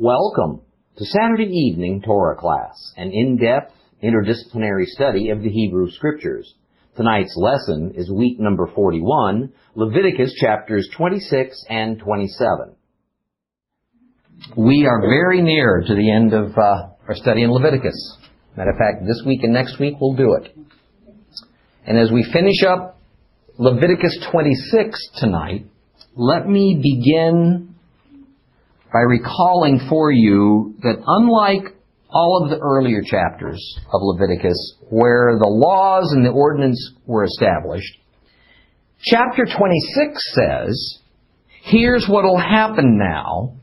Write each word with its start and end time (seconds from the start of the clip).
Welcome 0.00 0.60
to 0.96 1.04
Saturday 1.04 1.50
evening 1.50 2.02
Torah 2.02 2.36
class, 2.36 2.92
an 2.96 3.10
in-depth 3.12 3.72
interdisciplinary 4.00 4.84
study 4.84 5.30
of 5.30 5.42
the 5.42 5.48
Hebrew 5.48 5.90
Scriptures. 5.90 6.54
Tonight's 6.96 7.34
lesson 7.36 7.94
is 7.96 8.08
week 8.08 8.38
number 8.38 8.70
41, 8.72 9.52
Leviticus 9.74 10.32
chapters 10.40 10.88
26 10.96 11.64
and 11.68 11.98
27. 11.98 12.76
We 14.56 14.86
are 14.88 15.00
very 15.00 15.42
near 15.42 15.82
to 15.84 15.94
the 15.96 16.12
end 16.12 16.32
of 16.32 16.56
uh, 16.56 16.90
our 17.08 17.16
study 17.16 17.42
in 17.42 17.50
Leviticus. 17.50 18.18
Matter 18.56 18.70
of 18.70 18.76
fact, 18.76 19.04
this 19.04 19.20
week 19.26 19.42
and 19.42 19.52
next 19.52 19.80
week 19.80 19.94
we'll 20.00 20.14
do 20.14 20.38
it. 20.40 20.56
And 21.84 21.98
as 21.98 22.12
we 22.12 22.22
finish 22.32 22.62
up 22.64 23.00
Leviticus 23.58 24.16
26 24.30 24.96
tonight, 25.16 25.66
let 26.14 26.46
me 26.46 26.80
begin 26.80 27.74
by 28.92 29.00
recalling 29.00 29.80
for 29.88 30.10
you 30.10 30.74
that 30.82 31.02
unlike 31.06 31.74
all 32.10 32.42
of 32.42 32.50
the 32.50 32.58
earlier 32.58 33.02
chapters 33.04 33.60
of 33.92 34.00
Leviticus, 34.02 34.76
where 34.88 35.36
the 35.38 35.48
laws 35.48 36.12
and 36.12 36.24
the 36.24 36.30
ordinance 36.30 36.92
were 37.06 37.24
established, 37.24 37.98
chapter 39.00 39.44
26 39.44 40.34
says, 40.34 40.98
here's 41.64 42.06
what 42.08 42.24
will 42.24 42.38
happen 42.38 42.98
now 42.98 43.54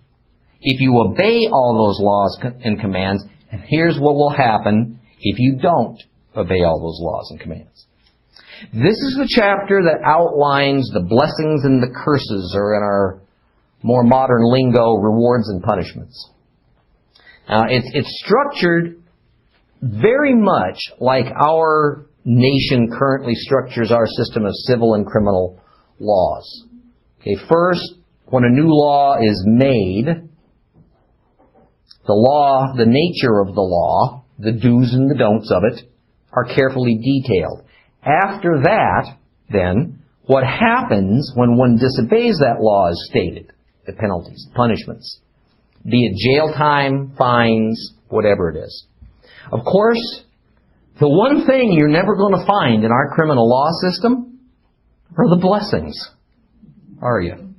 if 0.61 0.79
you 0.79 0.97
obey 0.99 1.47
all 1.51 1.85
those 1.85 2.03
laws 2.03 2.39
and 2.63 2.79
commands, 2.79 3.23
and 3.51 3.63
here's 3.67 3.97
what 3.99 4.15
will 4.15 4.31
happen 4.31 4.99
if 5.19 5.39
you 5.39 5.59
don't 5.61 6.01
obey 6.35 6.63
all 6.65 6.79
those 6.79 6.99
laws 7.01 7.27
and 7.31 7.39
commands. 7.39 7.85
This 8.73 8.95
is 8.95 9.15
the 9.17 9.29
chapter 9.29 9.81
that 9.83 10.01
outlines 10.05 10.89
the 10.93 11.01
blessings 11.01 11.65
and 11.65 11.83
the 11.83 11.93
curses, 11.93 12.55
or 12.57 12.75
in 12.75 12.83
our 12.83 13.21
more 13.85 14.03
modern 14.03 14.41
lingo, 14.51 14.95
rewards 14.95 15.47
and 15.47 15.61
punishments. 15.61 16.31
Now, 17.47 17.65
it's, 17.69 17.87
it's 17.93 18.23
structured 18.25 19.03
very 19.79 20.33
much 20.33 20.79
like 20.99 21.27
our 21.27 22.07
nation 22.23 22.89
currently 22.91 23.35
structures 23.35 23.91
our 23.91 24.07
system 24.07 24.43
of 24.43 24.53
civil 24.55 24.95
and 24.95 25.05
criminal 25.05 25.61
laws. 25.99 26.65
Okay, 27.21 27.35
first, 27.47 27.83
when 28.25 28.43
a 28.43 28.49
new 28.49 28.69
law 28.69 29.17
is 29.21 29.43
made, 29.45 30.07
the 32.07 32.13
law, 32.13 32.73
the 32.75 32.87
nature 32.87 33.39
of 33.39 33.53
the 33.53 33.61
law, 33.61 34.25
the 34.39 34.51
do's 34.51 34.93
and 34.95 35.11
the 35.11 35.15
don'ts 35.15 35.51
of 35.51 35.61
it, 35.63 35.87
are 36.33 36.55
carefully 36.55 36.97
detailed. 36.97 37.63
After 38.01 38.61
that, 38.63 39.15
then, 39.51 40.01
what 40.25 40.43
happens 40.43 41.31
when 41.35 41.55
one 41.55 41.77
disobeys 41.77 42.39
that 42.39 42.61
law 42.61 42.89
is 42.89 43.07
stated 43.11 43.51
the 43.85 43.93
penalties, 43.93 44.47
punishments. 44.55 45.19
Be 45.83 46.05
it 46.05 46.17
jail 46.17 46.53
time, 46.53 47.13
fines, 47.17 47.93
whatever 48.09 48.49
it 48.49 48.57
is. 48.57 48.85
Of 49.51 49.59
course, 49.63 50.23
the 50.99 51.09
one 51.09 51.45
thing 51.45 51.73
you're 51.73 51.87
never 51.87 52.15
going 52.15 52.33
to 52.39 52.45
find 52.45 52.83
in 52.83 52.91
our 52.91 53.13
criminal 53.13 53.47
law 53.47 53.69
system 53.81 54.39
are 55.17 55.29
the 55.29 55.41
blessings, 55.41 55.95
are 57.01 57.21
you? 57.21 57.53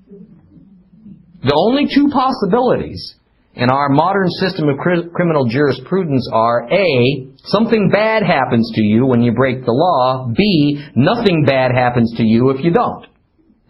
The 1.43 1.55
only 1.55 1.87
two 1.95 2.09
possibilities 2.09 3.15
in 3.55 3.71
our 3.71 3.89
modern 3.89 4.29
system 4.41 4.69
of 4.69 4.77
criminal 4.79 5.47
jurisprudence 5.49 6.29
are 6.33 6.69
A, 6.71 7.29
something 7.45 7.89
bad 7.91 8.23
happens 8.23 8.71
to 8.75 8.83
you 8.83 9.07
when 9.07 9.23
you 9.23 9.33
break 9.33 9.65
the 9.65 9.73
law, 9.73 10.29
B, 10.37 10.85
nothing 10.95 11.45
bad 11.47 11.71
happens 11.73 12.13
to 12.17 12.23
you 12.23 12.51
if 12.51 12.65
you 12.65 12.73
don't. 12.73 13.07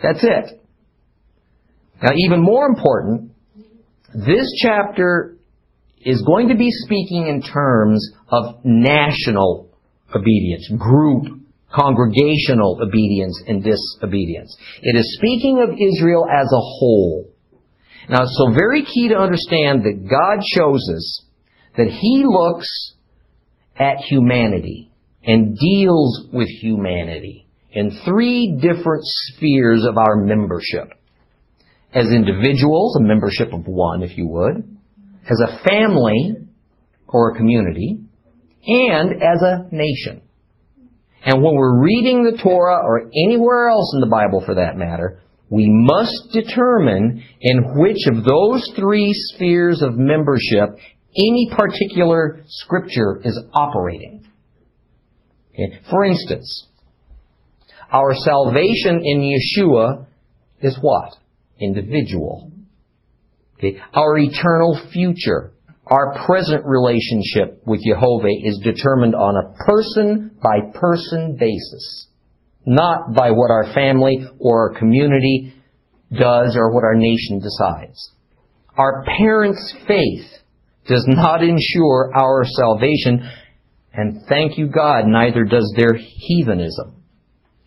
That's 0.03 0.25
it. 0.25 0.61
Now, 2.03 2.11
even 2.15 2.43
more 2.43 2.67
important, 2.67 3.33
this 4.15 4.47
chapter 4.63 5.37
is 6.01 6.23
going 6.23 6.49
to 6.49 6.57
be 6.57 6.71
speaking 6.71 7.27
in 7.27 7.43
terms 7.43 8.07
of 8.29 8.57
national 8.65 9.71
obedience, 10.15 10.71
group, 10.79 11.41
congregational 11.75 12.81
obedience 12.83 13.43
and 13.47 13.65
disobedience. 13.65 14.57
It 14.83 14.97
is 14.97 15.17
speaking 15.19 15.63
of 15.63 15.71
Israel 15.71 16.27
as 16.31 16.47
a 16.47 16.61
whole. 16.61 17.31
Now, 18.09 18.23
it's 18.23 18.39
so 18.39 18.53
very 18.55 18.85
key 18.85 19.09
to 19.09 19.17
understand 19.17 19.83
that 19.83 20.09
God 20.09 20.45
shows 20.55 20.89
us 20.95 21.25
that 21.77 21.89
He 21.89 22.25
looks 22.25 22.95
at 23.79 23.99
humanity 23.99 24.93
and 25.25 25.57
deals 25.59 26.29
with 26.33 26.49
humanity 26.49 27.49
in 27.73 28.01
three 28.05 28.59
different 28.61 29.03
spheres 29.05 29.85
of 29.85 29.99
our 29.99 30.17
membership 30.17 30.93
as 31.97 32.13
individuals, 32.13 32.97
a 32.97 33.03
membership 33.03 33.55
of 33.55 33.67
one, 33.67 34.03
if 34.03 34.19
you 34.19 34.29
would, 34.29 34.77
as 35.29 35.41
a 35.41 35.65
family 35.67 36.37
or 37.09 37.31
a 37.33 37.37
community, 37.37 38.01
and 38.67 39.13
as 39.23 39.41
a 39.41 39.67
nation. 39.73 40.21
And 41.25 41.43
when 41.43 41.55
we're 41.55 41.83
reading 41.83 42.23
the 42.23 42.41
Torah 42.43 42.85
or 42.85 43.11
anywhere 43.27 43.69
else 43.71 43.93
in 43.95 44.01
the 44.01 44.07
Bible 44.11 44.43
for 44.45 44.57
that 44.57 44.77
matter, 44.77 45.23
we 45.49 45.67
must 45.69 46.33
determine 46.33 47.23
in 47.41 47.79
which 47.79 47.99
of 48.09 48.25
those 48.25 48.71
three 48.77 49.13
spheres 49.13 49.81
of 49.81 49.97
membership 49.97 50.77
any 51.17 51.51
particular 51.57 52.43
scripture 52.47 53.23
is 53.25 53.41
operating. 53.55 54.27
Okay. 55.55 55.81
For 55.91 56.05
instance, 56.05 56.67
our 57.91 58.13
salvation 58.15 59.01
in 59.03 59.21
Yeshua 59.21 60.07
is 60.61 60.77
what? 60.83 61.15
Individual. 61.61 62.53
Okay? 63.59 63.79
Our 63.95 64.19
eternal 64.19 64.81
future, 64.93 65.53
our 65.87 66.25
present 66.27 66.65
relationship 66.65 67.63
with 67.67 67.81
Jehovah 67.87 68.29
is 68.43 68.61
determined 68.63 69.15
on 69.15 69.37
a 69.37 69.65
person 69.65 70.33
by 70.43 70.73
person 70.75 71.37
basis, 71.39 72.09
not 72.67 73.15
by 73.15 73.31
what 73.31 73.51
our 73.51 73.73
family 73.73 74.27
or 74.39 74.71
our 74.73 74.79
community 74.79 75.55
does 76.13 76.57
or 76.57 76.73
what 76.73 76.85
our 76.85 76.97
nation 76.97 77.41
decides. 77.41 78.11
Our 78.77 79.05
parents' 79.05 79.75
faith 79.87 80.27
does 80.87 81.05
not 81.09 81.43
ensure 81.43 82.13
our 82.15 82.45
salvation, 82.45 83.29
and 83.93 84.23
thank 84.29 84.59
you 84.59 84.69
God, 84.69 85.07
neither 85.07 85.45
does 85.45 85.73
their 85.77 85.95
heathenism 85.95 87.03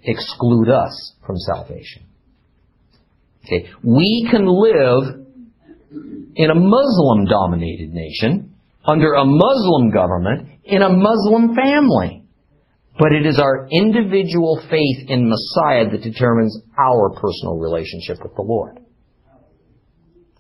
exclude 0.04 0.70
us 0.70 1.14
from 1.26 1.36
salvation. 1.38 2.09
Okay. 3.46 3.70
We 3.84 4.28
can 4.30 4.46
live 4.46 5.26
in 6.36 6.50
a 6.52 6.56
Muslim 6.56 7.26
dominated 7.26 7.92
nation, 7.92 8.56
under 8.86 9.14
a 9.14 9.26
Muslim 9.26 9.92
government, 9.92 10.50
in 10.64 10.82
a 10.82 10.90
Muslim 10.90 11.56
family. 11.56 12.26
But 12.98 13.14
it 13.14 13.26
is 13.26 13.40
our 13.40 13.68
individual 13.72 14.62
faith 14.70 15.10
in 15.10 15.30
Messiah 15.30 15.90
that 15.90 16.04
determines 16.04 16.58
our 16.78 17.12
personal 17.12 17.58
relationship 17.58 18.18
with 18.22 18.36
the 18.36 18.42
Lord. 18.42 18.80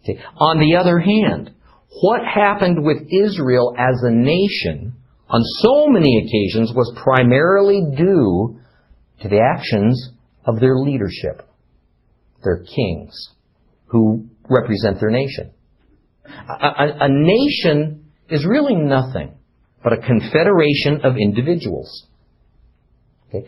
Okay. 0.03 0.21
On 0.37 0.59
the 0.59 0.77
other 0.77 0.99
hand, 0.99 1.53
what 2.01 2.21
happened 2.23 2.83
with 2.83 2.97
Israel 3.11 3.73
as 3.77 4.01
a 4.03 4.11
nation 4.11 4.93
on 5.29 5.41
so 5.59 5.87
many 5.87 6.17
occasions 6.17 6.73
was 6.75 6.91
primarily 7.01 7.81
due 7.95 8.59
to 9.21 9.27
the 9.27 9.39
actions 9.39 10.11
of 10.45 10.59
their 10.59 10.75
leadership. 10.75 11.48
They're 12.43 12.63
kings 12.63 13.29
who 13.87 14.27
represent 14.49 14.99
their 14.99 15.09
nation. 15.09 15.51
A, 16.25 16.65
a, 16.65 16.97
a 17.01 17.09
nation 17.09 18.11
is 18.29 18.45
really 18.45 18.75
nothing 18.75 19.33
but 19.83 19.93
a 19.93 19.97
confederation 19.97 21.01
of 21.03 21.17
individuals. 21.17 22.05
Okay? 23.29 23.47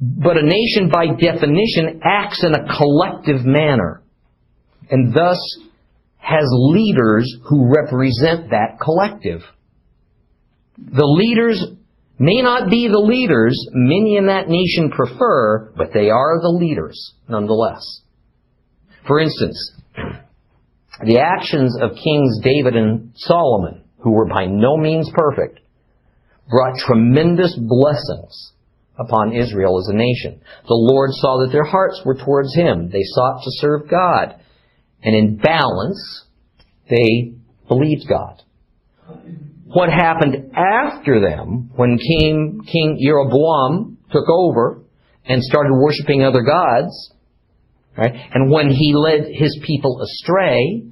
But 0.00 0.36
a 0.36 0.42
nation, 0.42 0.90
by 0.92 1.06
definition, 1.06 2.00
acts 2.04 2.44
in 2.44 2.54
a 2.54 2.66
collective 2.76 3.44
manner 3.44 4.02
and 4.90 5.14
thus 5.14 5.38
has 6.18 6.44
leaders 6.50 7.36
who 7.48 7.72
represent 7.72 8.50
that 8.50 8.78
collective. 8.80 9.40
The 10.76 11.06
leaders 11.06 11.64
may 12.18 12.42
not 12.42 12.70
be 12.70 12.88
the 12.88 12.98
leaders 12.98 13.68
many 13.72 14.16
in 14.16 14.26
that 14.26 14.48
nation 14.48 14.90
prefer, 14.90 15.72
but 15.76 15.92
they 15.92 16.10
are 16.10 16.40
the 16.40 16.56
leaders 16.58 17.14
nonetheless. 17.28 18.02
For 19.06 19.20
instance, 19.20 19.72
the 21.04 21.18
actions 21.18 21.76
of 21.80 21.90
Kings 22.02 22.40
David 22.42 22.76
and 22.76 23.12
Solomon, 23.14 23.82
who 23.98 24.12
were 24.12 24.26
by 24.26 24.46
no 24.46 24.76
means 24.76 25.10
perfect, 25.14 25.60
brought 26.48 26.78
tremendous 26.78 27.56
blessings 27.58 28.52
upon 28.98 29.34
Israel 29.34 29.78
as 29.78 29.88
a 29.88 29.96
nation. 29.96 30.40
The 30.66 30.74
Lord 30.74 31.10
saw 31.12 31.44
that 31.44 31.52
their 31.52 31.64
hearts 31.64 32.00
were 32.04 32.14
towards 32.14 32.54
Him. 32.54 32.90
They 32.90 33.02
sought 33.02 33.42
to 33.42 33.50
serve 33.58 33.90
God. 33.90 34.40
And 35.02 35.14
in 35.14 35.36
balance, 35.36 36.24
they 36.88 37.34
believed 37.68 38.08
God. 38.08 38.42
What 39.66 39.90
happened 39.90 40.52
after 40.54 41.20
them, 41.20 41.70
when 41.76 41.98
King, 41.98 42.62
King 42.64 42.98
Jeroboam 43.04 43.98
took 44.10 44.28
over 44.28 44.80
and 45.26 45.42
started 45.42 45.74
worshiping 45.74 46.22
other 46.22 46.42
gods, 46.42 47.12
Right? 47.96 48.12
And 48.34 48.50
when 48.50 48.70
he 48.70 48.92
led 48.94 49.26
his 49.32 49.58
people 49.64 50.02
astray 50.02 50.82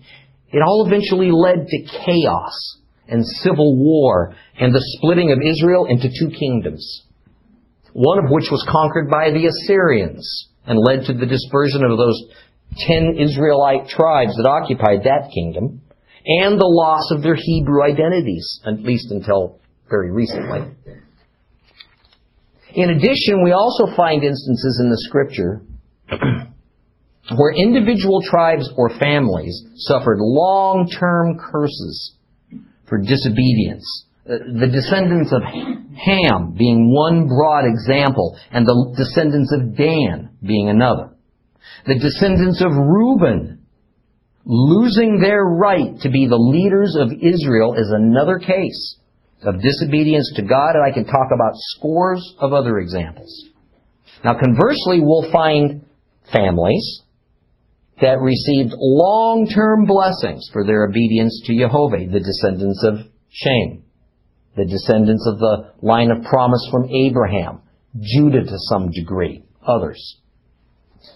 it 0.54 0.62
all 0.62 0.86
eventually 0.86 1.32
led 1.32 1.66
to 1.66 1.78
chaos 2.06 2.78
and 3.08 3.26
civil 3.42 3.76
war 3.76 4.36
and 4.56 4.72
the 4.72 4.82
splitting 4.96 5.32
of 5.32 5.38
Israel 5.42 5.86
into 5.86 6.08
two 6.08 6.30
kingdoms. 6.30 7.02
One 7.92 8.24
of 8.24 8.30
which 8.30 8.46
was 8.52 8.64
conquered 8.70 9.10
by 9.10 9.32
the 9.32 9.46
Assyrians 9.46 10.48
and 10.64 10.78
led 10.78 11.06
to 11.06 11.12
the 11.12 11.26
dispersion 11.26 11.82
of 11.82 11.98
those 11.98 12.22
ten 12.86 13.16
Israelite 13.18 13.88
tribes 13.88 14.36
that 14.36 14.48
occupied 14.48 15.02
that 15.04 15.30
kingdom 15.34 15.82
and 16.24 16.58
the 16.58 16.70
loss 16.70 17.10
of 17.10 17.22
their 17.22 17.36
Hebrew 17.36 17.82
identities, 17.82 18.60
at 18.64 18.80
least 18.80 19.10
until 19.10 19.58
very 19.90 20.12
recently. 20.12 20.70
In 22.74 22.90
addition, 22.90 23.42
we 23.42 23.50
also 23.50 23.86
find 23.96 24.22
instances 24.22 24.80
in 24.82 24.90
the 24.90 24.98
scripture 24.98 25.62
where 27.36 27.54
individual 27.54 28.20
tribes 28.22 28.70
or 28.76 28.90
families 28.98 29.64
suffered 29.76 30.18
long-term 30.20 31.38
curses 31.38 32.16
for 32.88 32.98
disobedience. 32.98 33.84
Uh, 34.28 34.38
the 34.60 34.68
descendants 34.68 35.32
of 35.32 35.42
Ham 35.42 36.54
being 36.56 36.92
one 36.92 37.26
broad 37.28 37.64
example, 37.64 38.38
and 38.50 38.66
the 38.66 38.94
descendants 38.96 39.52
of 39.52 39.76
Dan 39.76 40.30
being 40.42 40.68
another. 40.68 41.10
The 41.86 41.98
descendants 41.98 42.62
of 42.62 42.72
Reuben 42.72 43.64
losing 44.44 45.20
their 45.20 45.42
right 45.42 45.98
to 46.00 46.10
be 46.10 46.26
the 46.26 46.36
leaders 46.36 46.96
of 46.98 47.12
Israel 47.12 47.74
is 47.74 47.90
another 47.90 48.38
case 48.38 48.96
of 49.42 49.60
disobedience 49.60 50.32
to 50.36 50.42
God, 50.42 50.74
and 50.74 50.84
I 50.84 50.92
can 50.92 51.04
talk 51.04 51.28
about 51.34 51.52
scores 51.54 52.34
of 52.38 52.52
other 52.52 52.78
examples. 52.78 53.48
Now, 54.22 54.38
conversely, 54.38 55.00
we'll 55.00 55.30
find 55.30 55.84
families 56.32 57.02
that 58.00 58.20
received 58.20 58.75
long-term 58.76 59.87
blessings 59.87 60.49
for 60.52 60.64
their 60.67 60.85
obedience 60.85 61.43
to 61.46 61.56
Jehovah, 61.56 62.06
the 62.11 62.20
descendants 62.20 62.85
of 62.85 63.06
Shem, 63.31 63.85
the 64.56 64.64
descendants 64.64 65.26
of 65.26 65.38
the 65.38 65.73
line 65.82 66.11
of 66.11 66.25
promise 66.25 66.67
from 66.70 66.88
Abraham, 66.91 67.61
Judah 68.00 68.43
to 68.43 68.56
some 68.69 68.91
degree, 68.91 69.44
others. 69.67 70.20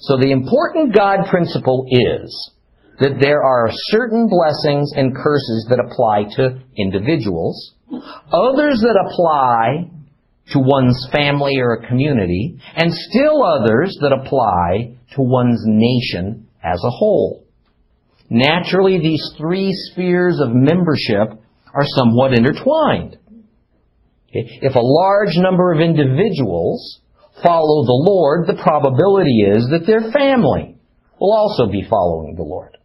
So 0.00 0.16
the 0.16 0.30
important 0.30 0.94
God 0.94 1.26
principle 1.28 1.86
is 1.90 2.52
that 3.00 3.18
there 3.20 3.42
are 3.42 3.68
certain 3.70 4.28
blessings 4.28 4.92
and 4.94 5.14
curses 5.14 5.66
that 5.70 5.80
apply 5.80 6.24
to 6.36 6.60
individuals, 6.76 7.74
others 8.32 8.80
that 8.82 8.98
apply 9.06 9.90
to 10.52 10.58
one's 10.58 11.08
family 11.12 11.58
or 11.58 11.74
a 11.74 11.88
community, 11.88 12.58
and 12.74 12.92
still 12.92 13.42
others 13.44 13.96
that 14.00 14.12
apply 14.12 14.96
to 15.14 15.22
one's 15.22 15.62
nation 15.66 16.47
as 16.62 16.82
a 16.84 16.90
whole. 16.90 17.44
Naturally, 18.30 18.98
these 18.98 19.22
three 19.38 19.72
spheres 19.72 20.40
of 20.40 20.50
membership 20.52 21.40
are 21.74 21.86
somewhat 21.96 22.34
intertwined. 22.34 23.16
If 24.30 24.74
a 24.74 24.80
large 24.80 25.36
number 25.36 25.72
of 25.72 25.80
individuals 25.80 27.00
follow 27.42 27.84
the 27.84 28.04
Lord, 28.06 28.46
the 28.46 28.60
probability 28.62 29.40
is 29.40 29.68
that 29.70 29.86
their 29.86 30.12
family 30.12 30.76
will 31.18 31.32
also 31.32 31.66
be 31.66 31.86
following 31.88 32.34
the 32.36 32.42
Lord. 32.42 32.76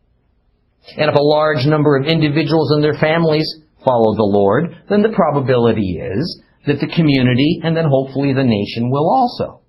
And 0.98 1.10
if 1.10 1.16
a 1.16 1.24
large 1.24 1.66
number 1.66 1.98
of 1.98 2.08
individuals 2.08 2.72
and 2.72 2.84
their 2.84 2.98
families 3.00 3.48
follow 3.84 4.16
the 4.16 4.24
Lord, 4.24 4.76
then 4.90 5.02
the 5.02 5.16
probability 5.16 6.00
is 6.00 6.42
that 6.66 6.80
the 6.80 6.92
community 6.96 7.60
and 7.64 7.76
then 7.76 7.86
hopefully 7.90 8.34
the 8.34 8.44
nation 8.44 8.90
will 8.90 9.10
also. 9.10 9.63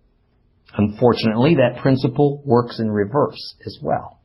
Unfortunately, 0.76 1.56
that 1.56 1.80
principle 1.80 2.42
works 2.44 2.80
in 2.80 2.90
reverse 2.90 3.54
as 3.64 3.78
well. 3.80 4.18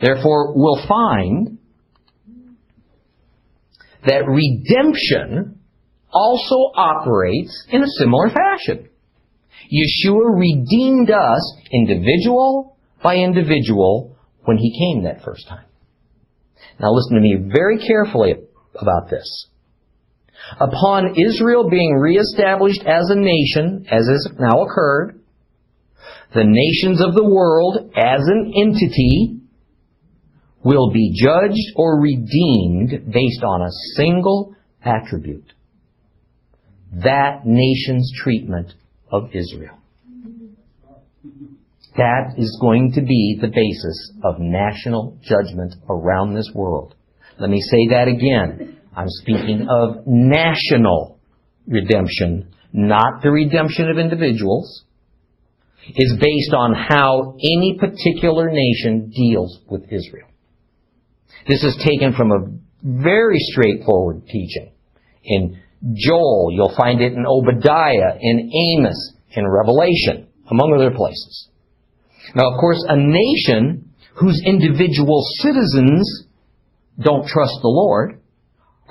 Therefore, 0.00 0.54
we'll 0.54 0.86
find 0.86 1.58
that 4.06 4.26
redemption 4.26 5.60
also 6.12 6.54
operates 6.74 7.66
in 7.70 7.82
a 7.82 7.86
similar 7.98 8.30
fashion. 8.30 8.88
Yeshua 9.70 10.38
redeemed 10.38 11.10
us 11.10 11.56
individual 11.72 12.76
by 13.02 13.16
individual 13.16 14.16
when 14.44 14.56
he 14.56 14.76
came 14.78 15.04
that 15.04 15.22
first 15.22 15.46
time. 15.48 15.66
Now 16.80 16.92
listen 16.92 17.14
to 17.14 17.20
me 17.20 17.36
very 17.52 17.78
carefully 17.78 18.34
about 18.74 19.10
this. 19.10 19.46
Upon 20.58 21.14
Israel 21.16 21.68
being 21.70 21.94
reestablished 21.94 22.82
as 22.84 23.08
a 23.10 23.16
nation, 23.16 23.86
as 23.90 24.06
has 24.08 24.28
now 24.38 24.62
occurred, 24.62 25.20
the 26.34 26.44
nations 26.44 27.02
of 27.02 27.14
the 27.14 27.24
world 27.24 27.92
as 27.96 28.20
an 28.26 28.52
entity 28.56 29.40
will 30.64 30.90
be 30.92 31.12
judged 31.14 31.74
or 31.76 32.00
redeemed 32.00 33.12
based 33.12 33.42
on 33.42 33.62
a 33.62 33.70
single 33.96 34.54
attribute. 34.84 35.52
That 36.92 37.46
nation's 37.46 38.12
treatment 38.22 38.72
of 39.10 39.30
Israel. 39.32 39.76
That 41.96 42.34
is 42.36 42.56
going 42.60 42.92
to 42.92 43.02
be 43.02 43.38
the 43.40 43.48
basis 43.48 44.12
of 44.22 44.36
national 44.38 45.18
judgment 45.22 45.74
around 45.88 46.34
this 46.34 46.50
world. 46.54 46.94
Let 47.38 47.50
me 47.50 47.60
say 47.60 47.88
that 47.90 48.06
again. 48.08 48.79
I'm 48.96 49.08
speaking 49.08 49.66
of 49.70 50.06
national 50.06 51.20
redemption, 51.66 52.52
not 52.72 53.22
the 53.22 53.30
redemption 53.30 53.88
of 53.88 53.98
individuals, 53.98 54.84
is 55.88 56.16
based 56.20 56.52
on 56.52 56.74
how 56.74 57.36
any 57.38 57.78
particular 57.78 58.50
nation 58.50 59.10
deals 59.14 59.60
with 59.68 59.84
Israel. 59.84 60.28
This 61.48 61.62
is 61.62 61.76
taken 61.84 62.12
from 62.14 62.32
a 62.32 62.46
very 62.82 63.38
straightforward 63.38 64.26
teaching. 64.26 64.72
In 65.24 65.60
Joel, 65.94 66.50
you'll 66.52 66.74
find 66.76 67.00
it 67.00 67.12
in 67.12 67.24
Obadiah, 67.26 68.18
in 68.20 68.50
Amos, 68.72 69.14
in 69.30 69.46
Revelation, 69.46 70.28
among 70.50 70.74
other 70.74 70.94
places. 70.94 71.48
Now, 72.34 72.52
of 72.52 72.60
course, 72.60 72.84
a 72.88 72.96
nation 72.96 73.92
whose 74.16 74.42
individual 74.44 75.22
citizens 75.40 76.26
don't 77.00 77.26
trust 77.26 77.54
the 77.62 77.68
Lord 77.68 78.19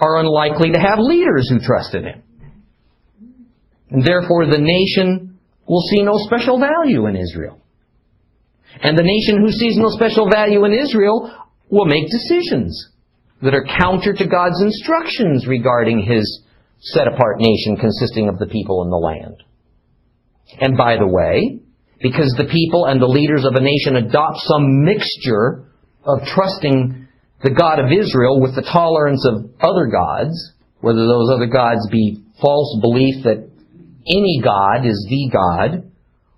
are 0.01 0.19
unlikely 0.19 0.72
to 0.72 0.80
have 0.80 1.00
leaders 1.00 1.50
who 1.50 1.60
trust 1.60 1.94
in 1.94 2.06
Him. 2.06 2.24
And 3.92 4.04
therefore, 4.06 4.46
the 4.46 4.60
nation 4.60 5.40
will 5.68 5.81
see 5.81 6.04
no 6.04 6.18
special 6.18 6.60
value 6.60 7.07
in 7.07 7.16
Israel. 7.16 7.60
And 8.81 8.98
the 8.98 9.04
nation 9.04 9.44
who 9.44 9.51
sees 9.51 9.78
no 9.78 9.90
special 9.90 10.30
value 10.30 10.63
in 10.66 10.74
Israel 10.74 11.31
will 11.69 11.86
make 11.86 12.10
decisions 12.10 12.90
that 13.42 13.54
are 13.54 13.66
counter 13.80 14.13
to 14.13 14.28
God's 14.28 14.62
instructions 14.62 15.47
regarding 15.47 16.04
His 16.04 16.44
set 16.80 17.07
apart 17.07 17.38
nation 17.40 17.78
consisting 17.78 18.30
of 18.30 18.40
the 18.40 18.47
people 18.47 18.83
and 18.83 18.92
the 18.92 18.97
land. 18.97 19.44
And 20.59 20.78
by 20.78 20.97
the 20.97 21.07
way, 21.07 21.59
because 22.02 22.33
the 22.38 22.50
people 22.50 22.85
and 22.85 23.02
the 23.02 23.07
leaders 23.07 23.45
of 23.45 23.56
a 23.56 23.62
nation 23.62 23.95
adopt 23.95 24.38
some 24.40 24.83
mixture 24.85 25.66
of 26.06 26.19
trusting 26.26 27.07
the 27.42 27.52
God 27.52 27.80
of 27.80 27.92
Israel 27.92 28.42
with 28.42 28.56
the 28.56 28.68
tolerance 28.68 29.26
of 29.28 29.52
other 29.62 29.88
gods, 29.88 30.36
whether 30.81 31.06
those 31.06 31.30
other 31.31 31.48
gods 31.48 31.88
be 31.92 32.24
false 32.42 32.78
belief 32.81 33.24
that 33.24 33.48
any 34.08 34.42
God 34.44 34.86
is 34.86 35.08
the 35.10 35.30
God, 35.31 35.92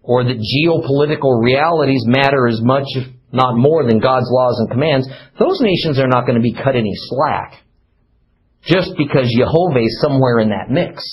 or 0.03 0.23
that 0.23 0.37
geopolitical 0.37 1.43
realities 1.43 2.03
matter 2.05 2.47
as 2.47 2.59
much, 2.61 2.85
if 2.95 3.07
not 3.31 3.55
more, 3.55 3.85
than 3.87 3.99
God's 3.99 4.29
laws 4.29 4.59
and 4.59 4.69
commands, 4.69 5.07
those 5.39 5.59
nations 5.61 5.99
are 5.99 6.07
not 6.07 6.25
going 6.25 6.35
to 6.35 6.41
be 6.41 6.53
cut 6.53 6.75
any 6.75 6.93
slack 6.93 7.53
just 8.63 8.91
because 8.97 9.33
Jehovah 9.37 9.79
is 9.79 10.01
somewhere 10.01 10.39
in 10.39 10.49
that 10.49 10.69
mix. 10.69 11.03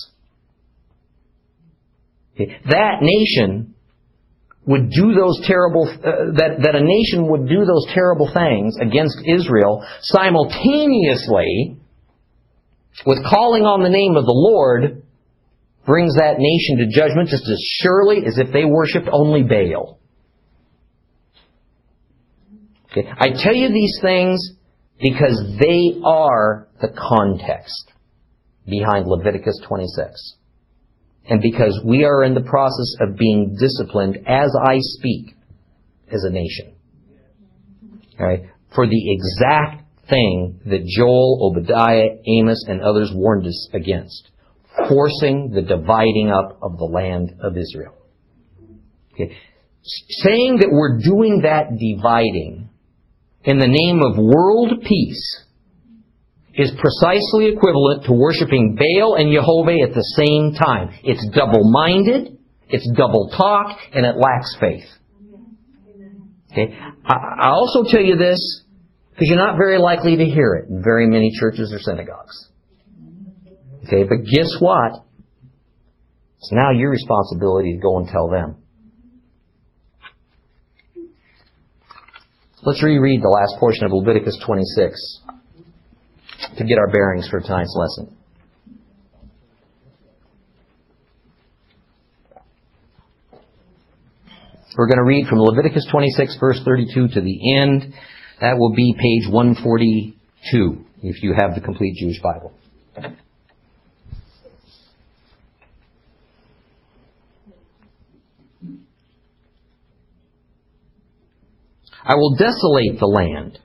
That 2.39 3.01
nation 3.01 3.75
would 4.69 4.91
do 4.91 5.15
those 5.15 5.41
terrible, 5.49 5.89
uh, 5.89 6.37
that, 6.37 6.61
that 6.61 6.75
a 6.77 6.85
nation 6.85 7.27
would 7.33 7.49
do 7.49 7.65
those 7.65 7.87
terrible 7.95 8.31
things 8.31 8.77
against 8.77 9.17
Israel 9.25 9.83
simultaneously 10.03 11.81
with 13.07 13.25
calling 13.25 13.65
on 13.65 13.83
the 13.83 13.89
name 13.89 14.17
of 14.17 14.27
the 14.27 14.37
Lord 14.37 15.03
brings 15.87 16.17
that 16.17 16.37
nation 16.37 16.85
to 16.85 16.87
judgment 16.93 17.31
just 17.31 17.49
as 17.49 17.59
surely 17.81 18.27
as 18.27 18.37
if 18.37 18.53
they 18.53 18.67
worshiped 18.67 19.09
only 19.11 19.43
Baal. 19.43 19.99
Okay. 22.93 23.09
I 23.19 23.31
tell 23.31 23.55
you 23.55 23.69
these 23.71 23.99
things 24.03 24.53
because 25.01 25.57
they 25.59 25.99
are 26.05 26.69
the 26.83 26.89
context 26.89 27.93
behind 28.67 29.07
Leviticus 29.07 29.59
26 29.67 30.35
and 31.29 31.43
because 31.43 31.81
we 31.85 32.05
are 32.05 32.25
in 32.25 32.35
the 32.35 32.41
process 32.41 32.97
of 33.01 33.17
being 33.17 33.57
disciplined 33.59 34.17
as 34.27 34.51
I 34.67 34.79
speak 34.79 35.37
as 36.11 36.25
a 36.25 36.31
nation. 36.31 36.75
Right? 38.19 38.45
For 38.75 38.87
the 38.87 39.13
exact 39.13 40.09
thing 40.09 40.61
that 40.67 40.85
Joel, 40.87 41.53
Obadiah, 41.53 42.17
Amos, 42.27 42.65
and 42.67 42.81
others 42.81 43.13
warned 43.15 43.47
us 43.47 43.69
against. 43.73 44.31
Forcing 44.89 45.51
the 45.51 45.63
dividing 45.63 46.31
up 46.31 46.59
of 46.63 46.79
the 46.79 46.85
land 46.85 47.35
of 47.43 47.57
Israel. 47.57 47.95
Okay. 49.13 49.37
Saying 49.83 50.59
that 50.59 50.71
we're 50.71 50.99
doing 50.99 51.43
that 51.43 51.77
dividing 51.79 52.71
in 53.45 53.59
the 53.59 53.67
name 53.67 54.03
of 54.03 54.17
world 54.17 54.83
peace 54.83 55.45
is 56.59 56.73
precisely 56.77 57.47
equivalent 57.55 58.05
to 58.05 58.13
worshiping 58.13 58.77
Baal 58.77 59.15
and 59.15 59.33
Jehovah 59.33 59.79
at 59.87 59.95
the 59.95 60.03
same 60.19 60.55
time. 60.59 60.91
It's 61.05 61.25
double-minded, 61.31 62.37
it's 62.69 62.91
double 62.97 63.31
talk, 63.37 63.79
and 63.95 64.05
it 64.05 64.17
lacks 64.17 64.57
faith. 64.61 64.85
Okay? 66.51 66.75
I 67.07 67.49
also 67.51 67.85
tell 67.89 68.03
you 68.03 68.17
this 68.17 68.65
because 69.11 69.29
you're 69.29 69.39
not 69.39 69.57
very 69.57 69.79
likely 69.79 70.17
to 70.17 70.25
hear 70.25 70.55
it 70.55 70.69
in 70.69 70.83
very 70.83 71.07
many 71.07 71.31
churches 71.39 71.73
or 71.73 71.79
synagogues. 71.79 72.51
Okay, 73.87 74.03
but 74.03 74.19
guess 74.25 74.51
what? 74.59 75.05
It's 76.39 76.53
now 76.53 76.73
your 76.73 76.91
responsibility 76.91 77.75
to 77.75 77.81
go 77.81 77.99
and 77.99 78.09
tell 78.09 78.29
them. 78.29 78.57
Let's 82.63 82.83
reread 82.83 83.23
the 83.23 83.29
last 83.29 83.59
portion 83.61 83.87
of 83.87 83.93
Leviticus 83.93 84.39
26 84.45 85.21
to 86.57 86.65
get 86.65 86.79
our 86.79 86.91
bearings 86.91 87.29
for 87.29 87.41
tonight's 87.41 87.75
lesson. 87.77 88.17
We're 94.79 94.87
going 94.87 94.99
to 94.99 95.05
read 95.05 95.27
from 95.27 95.41
Leviticus 95.41 95.89
26, 95.91 96.37
verse 96.39 96.61
32 96.65 97.09
to 97.09 97.21
the 97.21 97.57
end. 97.59 97.93
That 98.41 98.59
will 98.59 98.73
be 98.77 98.95
page 98.95 99.29
142 99.29 100.85
if 101.03 101.21
you 101.25 101.35
have 101.37 101.57
the 101.57 101.61
complete 101.61 101.97
Jewish 101.99 102.21
Bible. 102.23 102.53
I 112.05 112.15
will 112.15 112.37
desolate 112.37 113.01
the 113.01 113.07
land 113.07 113.59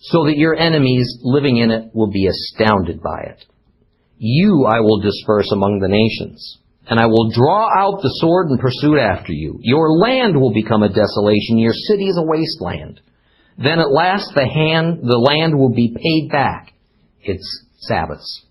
so 0.00 0.24
that 0.24 0.36
your 0.36 0.56
enemies 0.56 1.18
living 1.22 1.58
in 1.58 1.70
it 1.70 1.90
will 1.94 2.10
be 2.10 2.26
astounded 2.26 3.02
by 3.02 3.20
it. 3.28 3.44
You 4.16 4.66
I 4.66 4.80
will 4.80 5.00
disperse 5.00 5.50
among 5.52 5.80
the 5.80 5.88
nations, 5.88 6.58
and 6.88 6.98
I 6.98 7.06
will 7.06 7.30
draw 7.30 7.68
out 7.78 8.02
the 8.02 8.14
sword 8.20 8.48
and 8.48 8.58
pursue 8.58 8.98
after 8.98 9.32
you. 9.32 9.58
Your 9.62 9.92
land 9.98 10.40
will 10.40 10.52
become 10.52 10.82
a 10.82 10.88
desolation, 10.88 11.58
your 11.58 11.74
city 11.74 12.06
is 12.06 12.18
a 12.18 12.26
wasteland. 12.26 13.00
Then 13.58 13.78
at 13.78 13.92
last 13.92 14.32
the 14.34 14.46
hand, 14.46 15.00
the 15.02 15.18
land 15.18 15.58
will 15.58 15.74
be 15.74 15.94
paid 15.94 16.30
back 16.32 16.72
its 17.22 17.44
Sabbaths. 17.80 18.44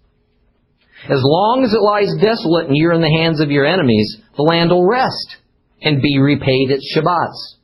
As 1.06 1.22
long 1.24 1.64
as 1.64 1.74
it 1.74 1.82
lies 1.82 2.14
desolate 2.22 2.68
and 2.68 2.76
you're 2.78 2.94
in 2.94 3.02
the 3.02 3.10
hands 3.10 3.42
of 3.42 3.50
your 3.50 3.66
enemies, 3.66 4.18
the 4.36 4.44
land 4.44 4.70
will 4.70 4.88
rest 4.88 5.38
and 5.82 6.02
be 6.02 6.20
repaid 6.20 6.70
its 6.70 6.94
Shabbats. 6.96 7.59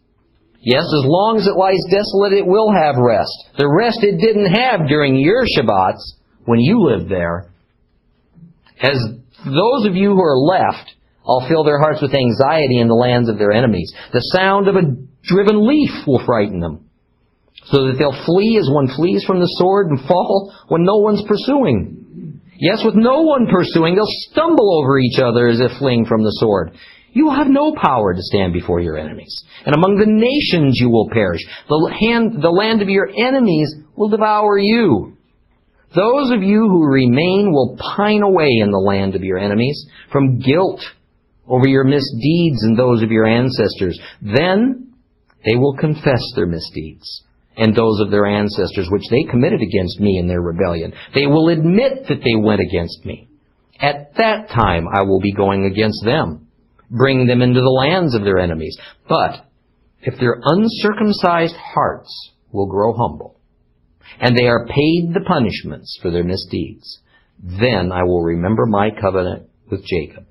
Yes, 0.65 0.81
as 0.81 1.05
long 1.05 1.37
as 1.37 1.45
it 1.45 1.53
lies 1.53 1.77
desolate, 1.93 2.33
it 2.33 2.45
will 2.45 2.73
have 2.73 2.97
rest. 2.97 3.53
The 3.55 3.69
rest 3.69 4.01
it 4.01 4.17
didn't 4.17 4.49
have 4.49 4.89
during 4.89 5.15
your 5.15 5.45
Shabbats 5.45 6.01
when 6.45 6.59
you 6.59 6.81
lived 6.81 7.07
there. 7.07 7.53
As 8.81 8.97
those 9.45 9.85
of 9.85 9.95
you 9.95 10.17
who 10.17 10.21
are 10.25 10.41
left, 10.41 10.89
I'll 11.21 11.47
fill 11.47 11.63
their 11.63 11.77
hearts 11.77 12.01
with 12.01 12.17
anxiety 12.17 12.79
in 12.81 12.87
the 12.87 12.97
lands 12.97 13.29
of 13.29 13.37
their 13.37 13.51
enemies. 13.51 13.93
The 14.11 14.25
sound 14.33 14.67
of 14.67 14.75
a 14.75 14.89
driven 15.21 15.67
leaf 15.67 15.91
will 16.07 16.25
frighten 16.25 16.59
them, 16.59 16.89
so 17.65 17.85
that 17.85 17.97
they'll 17.99 18.25
flee 18.25 18.57
as 18.57 18.67
one 18.67 18.89
flees 18.89 19.23
from 19.23 19.39
the 19.39 19.53
sword 19.61 19.93
and 19.93 20.01
fall 20.07 20.51
when 20.69 20.83
no 20.83 20.97
one's 20.97 21.21
pursuing. 21.27 22.41
Yes, 22.57 22.81
with 22.83 22.95
no 22.95 23.21
one 23.21 23.45
pursuing, 23.45 23.93
they'll 23.93 24.31
stumble 24.31 24.81
over 24.81 24.97
each 24.97 25.19
other 25.19 25.45
as 25.45 25.59
if 25.59 25.77
fleeing 25.77 26.05
from 26.05 26.23
the 26.23 26.33
sword. 26.41 26.73
You 27.15 27.27
will 27.27 27.35
have 27.35 27.47
no 27.47 27.73
power 27.81 28.13
to 28.13 28.21
stand 28.21 28.51
before 28.51 28.81
your 28.81 28.97
enemies. 28.97 29.45
And 29.65 29.73
among 29.73 29.95
the 29.97 30.05
nations 30.05 30.77
you 30.77 30.89
will 30.89 31.09
perish. 31.09 31.39
The, 31.69 31.95
hand, 31.97 32.43
the 32.43 32.49
land 32.49 32.81
of 32.81 32.89
your 32.89 33.07
enemies 33.07 33.73
will 33.95 34.09
devour 34.09 34.57
you. 34.59 35.15
Those 35.95 36.31
of 36.31 36.43
you 36.43 36.67
who 36.67 36.85
remain 36.85 37.53
will 37.53 37.77
pine 37.95 38.21
away 38.21 38.49
in 38.59 38.69
the 38.69 38.83
land 38.85 39.15
of 39.15 39.23
your 39.23 39.37
enemies 39.37 39.87
from 40.11 40.39
guilt 40.39 40.81
over 41.47 41.65
your 41.65 41.85
misdeeds 41.85 42.61
and 42.63 42.77
those 42.77 43.01
of 43.01 43.11
your 43.11 43.25
ancestors. 43.25 43.97
Then 44.21 44.93
they 45.45 45.55
will 45.55 45.77
confess 45.77 46.21
their 46.35 46.47
misdeeds 46.47 47.23
and 47.55 47.73
those 47.73 48.01
of 48.01 48.11
their 48.11 48.25
ancestors 48.25 48.89
which 48.91 49.07
they 49.09 49.23
committed 49.23 49.61
against 49.61 50.01
me 50.01 50.17
in 50.19 50.27
their 50.27 50.41
rebellion. 50.41 50.91
They 51.13 51.27
will 51.27 51.47
admit 51.47 52.07
that 52.09 52.19
they 52.25 52.35
went 52.35 52.59
against 52.59 53.05
me. 53.05 53.29
At 53.79 54.15
that 54.17 54.49
time 54.49 54.85
I 54.93 55.03
will 55.03 55.21
be 55.21 55.31
going 55.31 55.63
against 55.63 56.03
them 56.03 56.44
bring 56.89 57.27
them 57.27 57.41
into 57.41 57.59
the 57.59 57.65
lands 57.67 58.15
of 58.15 58.23
their 58.23 58.39
enemies. 58.39 58.77
But 59.07 59.45
if 60.01 60.19
their 60.19 60.39
uncircumcised 60.43 61.55
hearts 61.55 62.31
will 62.51 62.67
grow 62.67 62.93
humble, 62.93 63.39
and 64.19 64.37
they 64.37 64.47
are 64.47 64.67
paid 64.67 65.13
the 65.13 65.25
punishments 65.27 65.97
for 66.01 66.11
their 66.11 66.23
misdeeds, 66.23 66.99
then 67.41 67.91
I 67.91 68.03
will 68.03 68.23
remember 68.23 68.65
my 68.65 68.89
covenant 68.91 69.49
with 69.69 69.83
Jacob, 69.85 70.25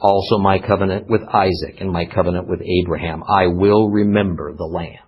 also 0.00 0.38
my 0.38 0.58
covenant 0.58 1.06
with 1.08 1.22
Isaac, 1.22 1.80
and 1.80 1.92
my 1.92 2.06
covenant 2.06 2.48
with 2.48 2.60
Abraham. 2.62 3.22
I 3.22 3.46
will 3.48 3.90
remember 3.90 4.52
the 4.52 4.64
land. 4.64 4.98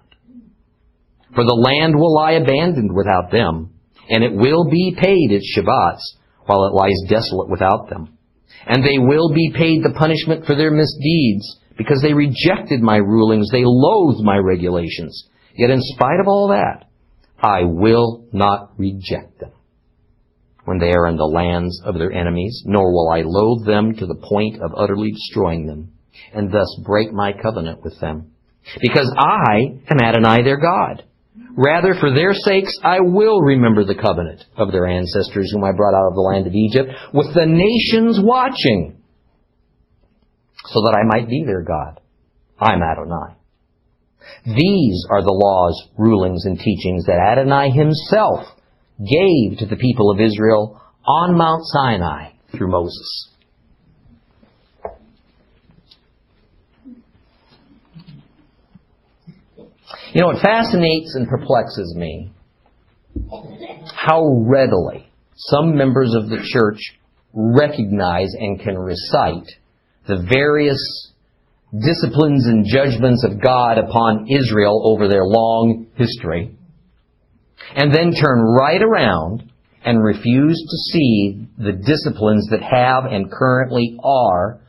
For 1.35 1.43
the 1.43 1.55
land 1.55 1.95
will 1.97 2.15
lie 2.15 2.33
abandoned 2.33 2.95
without 2.95 3.33
them, 3.33 3.71
and 4.09 4.23
it 4.23 4.35
will 4.35 4.71
be 4.71 4.97
paid 4.97 5.33
its 5.33 5.57
Shabbats, 5.57 6.03
while 6.47 6.67
it 6.67 6.75
lies 6.75 7.09
desolate 7.09 7.51
without 7.51 7.89
them 7.89 8.14
and 8.67 8.83
they 8.83 8.99
will 8.99 9.33
be 9.33 9.53
paid 9.55 9.83
the 9.83 9.95
punishment 9.99 10.47
for 10.47 10.55
their 10.57 10.71
misdeeds, 10.71 11.61
because 11.77 12.01
they 12.03 12.15
rejected 12.15 12.81
my 12.81 12.97
rulings, 12.97 13.51
they 13.51 13.65
loathed 13.65 14.23
my 14.25 14.37
regulations. 14.37 15.29
Yet 15.57 15.71
in 15.71 15.81
spite 15.81 16.21
of 16.21 16.29
all 16.29 16.49
that, 16.49 16.89
I 17.39 17.63
will 17.65 18.27
not 18.33 18.79
reject 18.79 19.41
them 19.41 19.53
when 20.65 20.79
they 20.79 20.93
are 20.93 21.09
in 21.09 21.17
the 21.17 21.25
lands 21.25 21.81
of 21.85 21.95
their 21.95 22.13
enemies, 22.13 22.63
nor 22.65 22.91
will 22.93 23.11
I 23.11 23.23
loathe 23.25 23.67
them 23.67 23.95
to 23.97 24.07
the 24.07 24.15
point 24.15 24.63
of 24.63 24.73
utterly 24.77 25.11
destroying 25.11 25.67
them, 25.67 25.93
and 26.33 26.51
thus 26.51 26.81
break 26.85 27.13
my 27.13 27.33
covenant 27.33 27.83
with 27.83 28.01
them. 28.01 28.31
Because 28.81 29.13
I 29.19 29.81
am 29.91 30.01
Adonai 30.01 30.43
their 30.43 30.57
God. 30.57 31.05
Rather, 31.57 31.95
for 31.95 32.13
their 32.13 32.35
sakes, 32.35 32.73
I 32.83 33.01
will 33.01 33.41
remember 33.41 33.85
the 33.85 33.95
covenant 33.95 34.45
of 34.57 34.73
their 34.73 34.87
ancestors 34.87 35.51
whom 35.53 35.63
I 35.63 35.73
brought 35.73 35.95
out 35.95 36.09
of 36.09 36.15
the 36.15 36.21
land 36.21 36.47
of 36.47 36.55
Egypt, 36.55 36.91
with 37.13 37.33
the 37.33 37.47
nations 37.47 38.19
watching, 38.21 39.01
so 40.67 40.81
that 40.81 40.99
I 40.99 41.07
might 41.07 41.29
be 41.29 41.45
their 41.47 41.63
God. 41.63 42.01
I'm 42.59 42.83
Adonai. 42.83 43.37
These 44.47 45.07
are 45.11 45.23
the 45.23 45.33
laws, 45.33 45.89
rulings, 45.97 46.45
and 46.45 46.59
teachings 46.59 47.07
that 47.07 47.21
Adonai 47.21 47.71
himself 47.71 48.47
gave 48.99 49.59
to 49.59 49.67
the 49.67 49.77
people 49.77 50.11
of 50.11 50.21
Israel 50.21 50.81
on 51.07 51.37
Mount 51.37 51.63
Sinai 51.65 52.31
through 52.57 52.71
Moses. 52.71 53.31
You 60.15 60.21
know, 60.21 60.31
it 60.31 60.41
fascinates 60.43 61.17
and 61.17 61.27
perplexes 61.27 61.93
me? 61.97 62.31
How 63.93 64.45
readily 64.47 65.11
some 65.35 65.77
members 65.77 66.15
of 66.15 66.31
the 66.31 66.39
church 66.53 66.79
recognize 67.33 68.33
and 68.39 68.61
can 68.61 68.79
recite 68.79 69.51
the 70.07 70.25
various 70.33 71.11
disciplines 71.73 72.47
and 72.47 72.65
judgments 72.65 73.27
of 73.29 73.43
God 73.43 73.79
upon 73.79 74.29
Israel 74.31 74.83
over 74.87 75.09
their 75.09 75.25
long 75.25 75.89
history, 75.97 76.57
and 77.75 77.93
then 77.93 78.13
turn 78.13 78.39
right 78.41 78.81
around 78.81 79.51
and 79.85 80.01
refuse 80.01 80.61
to 80.61 80.93
see 80.93 81.49
the 81.59 81.73
disciplines 81.73 82.47
that 82.51 82.63
have 82.63 83.11
and 83.11 83.33
currently 83.33 83.99
are 84.05 84.61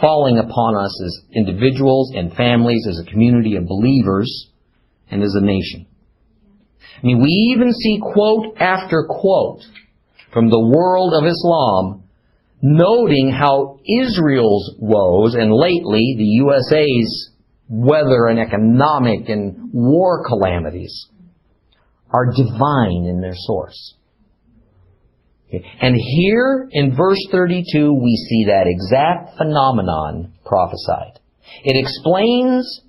falling 0.00 0.38
upon 0.38 0.74
us 0.74 1.02
as 1.04 1.20
individuals 1.34 2.12
and 2.14 2.32
families, 2.32 2.86
as 2.88 2.98
a 2.98 3.10
community 3.10 3.56
of 3.56 3.66
believers, 3.66 4.48
and 5.10 5.22
as 5.22 5.34
a 5.34 5.44
nation. 5.44 5.86
I 6.98 7.06
mean, 7.06 7.22
we 7.22 7.54
even 7.54 7.72
see 7.72 8.00
quote 8.00 8.56
after 8.58 9.06
quote 9.08 9.62
from 10.32 10.48
the 10.48 10.60
world 10.60 11.14
of 11.14 11.26
Islam 11.26 12.04
noting 12.62 13.30
how 13.30 13.78
Israel's 13.84 14.74
woes 14.78 15.34
and 15.34 15.52
lately 15.52 16.14
the 16.16 16.24
USA's 16.24 17.30
weather 17.68 18.26
and 18.26 18.38
economic 18.38 19.28
and 19.28 19.72
war 19.72 20.24
calamities 20.26 21.08
are 22.10 22.26
divine 22.26 23.04
in 23.04 23.20
their 23.20 23.34
source. 23.34 23.94
And 25.80 25.94
here 25.94 26.68
in 26.70 26.96
verse 26.96 27.24
32 27.30 27.92
we 27.92 28.16
see 28.28 28.46
that 28.46 28.66
exact 28.66 29.36
phenomenon 29.36 30.32
prophesied. 30.44 31.20
It 31.62 31.76
explains 31.76 32.82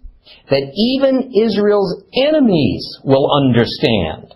that 0.49 0.71
even 0.75 1.31
Israel's 1.33 2.03
enemies 2.15 2.83
will 3.03 3.29
understand 3.31 4.33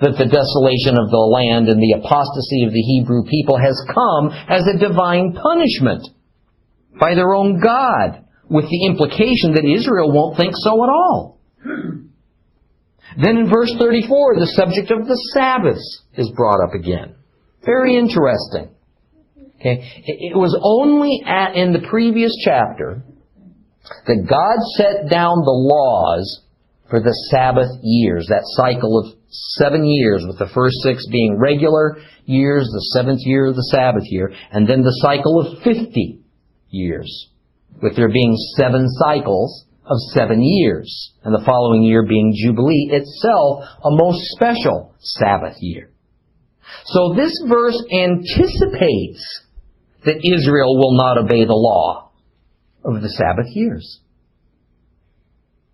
that 0.00 0.14
the 0.14 0.30
desolation 0.30 0.94
of 0.94 1.10
the 1.10 1.26
land 1.34 1.68
and 1.68 1.82
the 1.82 1.98
apostasy 1.98 2.64
of 2.64 2.72
the 2.72 2.80
Hebrew 2.80 3.24
people 3.26 3.58
has 3.58 3.74
come 3.92 4.30
as 4.48 4.62
a 4.66 4.78
divine 4.78 5.34
punishment 5.34 6.06
by 7.00 7.14
their 7.14 7.34
own 7.34 7.60
God, 7.60 8.24
with 8.48 8.68
the 8.70 8.86
implication 8.86 9.54
that 9.54 9.64
Israel 9.64 10.10
won't 10.10 10.36
think 10.36 10.54
so 10.56 10.82
at 10.82 10.90
all. 10.90 11.40
Then 13.20 13.36
in 13.36 13.50
verse 13.50 13.72
34, 13.78 14.36
the 14.36 14.52
subject 14.54 14.90
of 14.90 15.06
the 15.06 15.18
Sabbaths 15.34 16.02
is 16.14 16.30
brought 16.36 16.62
up 16.62 16.74
again. 16.74 17.14
Very 17.64 17.96
interesting. 17.96 18.70
Okay, 19.60 19.82
it 20.06 20.36
was 20.36 20.56
only 20.62 21.22
at, 21.26 21.56
in 21.56 21.72
the 21.72 21.86
previous 21.88 22.32
chapter 22.44 23.02
that 24.06 24.26
God 24.28 24.58
set 24.76 25.10
down 25.10 25.38
the 25.44 25.50
laws 25.50 26.42
for 26.90 27.00
the 27.00 27.14
Sabbath 27.30 27.68
years, 27.82 28.26
that 28.28 28.42
cycle 28.56 28.98
of 28.98 29.14
seven 29.58 29.84
years, 29.84 30.24
with 30.26 30.38
the 30.38 30.52
first 30.54 30.76
six 30.82 31.06
being 31.10 31.38
regular 31.38 31.98
years, 32.24 32.64
the 32.64 32.90
seventh 32.92 33.20
year 33.24 33.46
of 33.46 33.56
the 33.56 33.68
Sabbath 33.70 34.04
year, 34.06 34.32
and 34.50 34.68
then 34.68 34.82
the 34.82 35.00
cycle 35.02 35.40
of 35.40 35.62
50 35.62 36.20
years, 36.70 37.28
with 37.82 37.96
there 37.96 38.10
being 38.10 38.34
seven 38.56 38.88
cycles 38.88 39.66
of 39.84 39.96
seven 40.14 40.42
years, 40.42 41.12
and 41.24 41.34
the 41.34 41.44
following 41.44 41.82
year 41.82 42.06
being 42.06 42.34
Jubilee 42.36 42.90
itself, 42.92 43.64
a 43.84 43.90
most 43.90 44.20
special 44.32 44.94
Sabbath 44.98 45.56
year. 45.60 45.90
So 46.84 47.14
this 47.16 47.32
verse 47.48 47.82
anticipates 47.92 49.42
that 50.04 50.24
Israel 50.24 50.76
will 50.76 50.96
not 50.96 51.18
obey 51.18 51.44
the 51.44 51.52
law 51.52 52.07
of 52.96 53.02
the 53.02 53.08
Sabbath 53.08 53.46
years. 53.48 54.00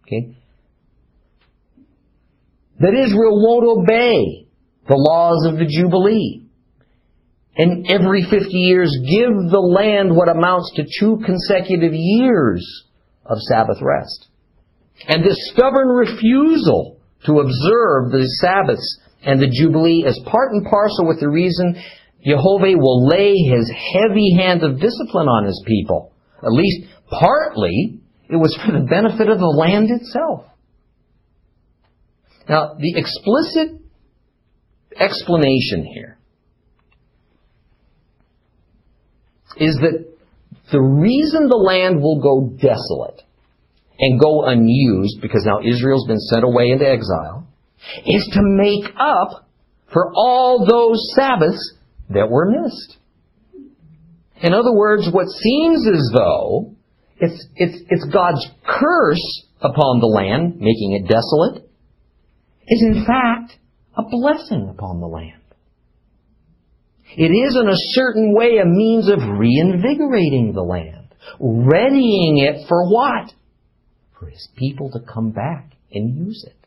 Okay? 0.02 0.36
That 2.80 2.94
Israel 2.94 3.40
won't 3.42 3.80
obey 3.80 4.46
the 4.86 4.96
laws 4.96 5.46
of 5.46 5.58
the 5.58 5.66
Jubilee. 5.66 6.42
And 7.56 7.86
every 7.88 8.22
50 8.22 8.50
years 8.50 8.90
give 9.08 9.30
the 9.50 9.62
land 9.62 10.14
what 10.14 10.28
amounts 10.28 10.72
to 10.74 10.84
two 10.98 11.22
consecutive 11.24 11.92
years 11.94 12.84
of 13.24 13.38
Sabbath 13.38 13.78
rest. 13.80 14.26
And 15.06 15.24
this 15.24 15.38
stubborn 15.52 15.88
refusal 15.88 16.98
to 17.26 17.40
observe 17.40 18.10
the 18.10 18.26
Sabbaths 18.40 19.00
and 19.22 19.40
the 19.40 19.48
Jubilee 19.48 20.04
is 20.06 20.20
part 20.26 20.52
and 20.52 20.66
parcel 20.66 21.06
with 21.06 21.20
the 21.20 21.28
reason 21.28 21.76
Jehovah 22.24 22.76
will 22.76 23.06
lay 23.06 23.32
his 23.32 23.70
heavy 23.70 24.36
hand 24.36 24.62
of 24.62 24.80
discipline 24.80 25.28
on 25.28 25.44
his 25.46 25.62
people. 25.66 26.12
At 26.42 26.52
least 26.52 26.88
partly, 27.10 28.00
it 28.28 28.36
was 28.36 28.58
for 28.64 28.72
the 28.72 28.86
benefit 28.86 29.28
of 29.28 29.38
the 29.38 29.46
land 29.46 29.90
itself. 29.90 30.46
Now, 32.48 32.74
the 32.78 32.94
explicit 32.96 33.80
explanation 34.98 35.84
here 35.84 36.18
is 39.56 39.76
that 39.76 40.04
the 40.72 40.80
reason 40.80 41.48
the 41.48 41.56
land 41.56 42.00
will 42.00 42.20
go 42.20 42.56
desolate 42.56 43.22
and 43.98 44.20
go 44.20 44.44
unused, 44.44 45.20
because 45.22 45.44
now 45.46 45.60
Israel's 45.60 46.06
been 46.06 46.18
sent 46.18 46.44
away 46.44 46.70
into 46.70 46.88
exile, 46.88 47.46
is 48.04 48.28
to 48.32 48.40
make 48.42 48.92
up 48.98 49.48
for 49.92 50.12
all 50.16 50.66
those 50.68 50.98
Sabbaths 51.14 51.74
that 52.10 52.28
were 52.28 52.50
missed. 52.50 52.96
In 54.42 54.52
other 54.52 54.72
words, 54.72 55.08
what 55.10 55.28
seems 55.28 55.86
as 55.86 56.10
though 56.12 56.73
it's, 57.24 57.46
it's, 57.56 57.82
it's 57.88 58.04
God's 58.12 58.46
curse 58.64 59.46
upon 59.60 60.00
the 60.00 60.06
land, 60.06 60.56
making 60.58 60.92
it 60.92 61.08
desolate, 61.08 61.68
is 62.66 62.82
in 62.82 63.04
fact 63.06 63.58
a 63.96 64.02
blessing 64.02 64.68
upon 64.70 65.00
the 65.00 65.06
land. 65.06 65.40
It 67.16 67.30
is 67.30 67.56
in 67.56 67.68
a 67.68 67.76
certain 67.92 68.34
way 68.34 68.58
a 68.58 68.66
means 68.66 69.08
of 69.08 69.18
reinvigorating 69.18 70.52
the 70.52 70.62
land, 70.62 71.14
readying 71.38 72.38
it 72.38 72.66
for 72.68 72.90
what? 72.90 73.32
For 74.18 74.26
his 74.26 74.48
people 74.56 74.90
to 74.92 75.00
come 75.00 75.30
back 75.30 75.72
and 75.92 76.26
use 76.26 76.44
it. 76.46 76.63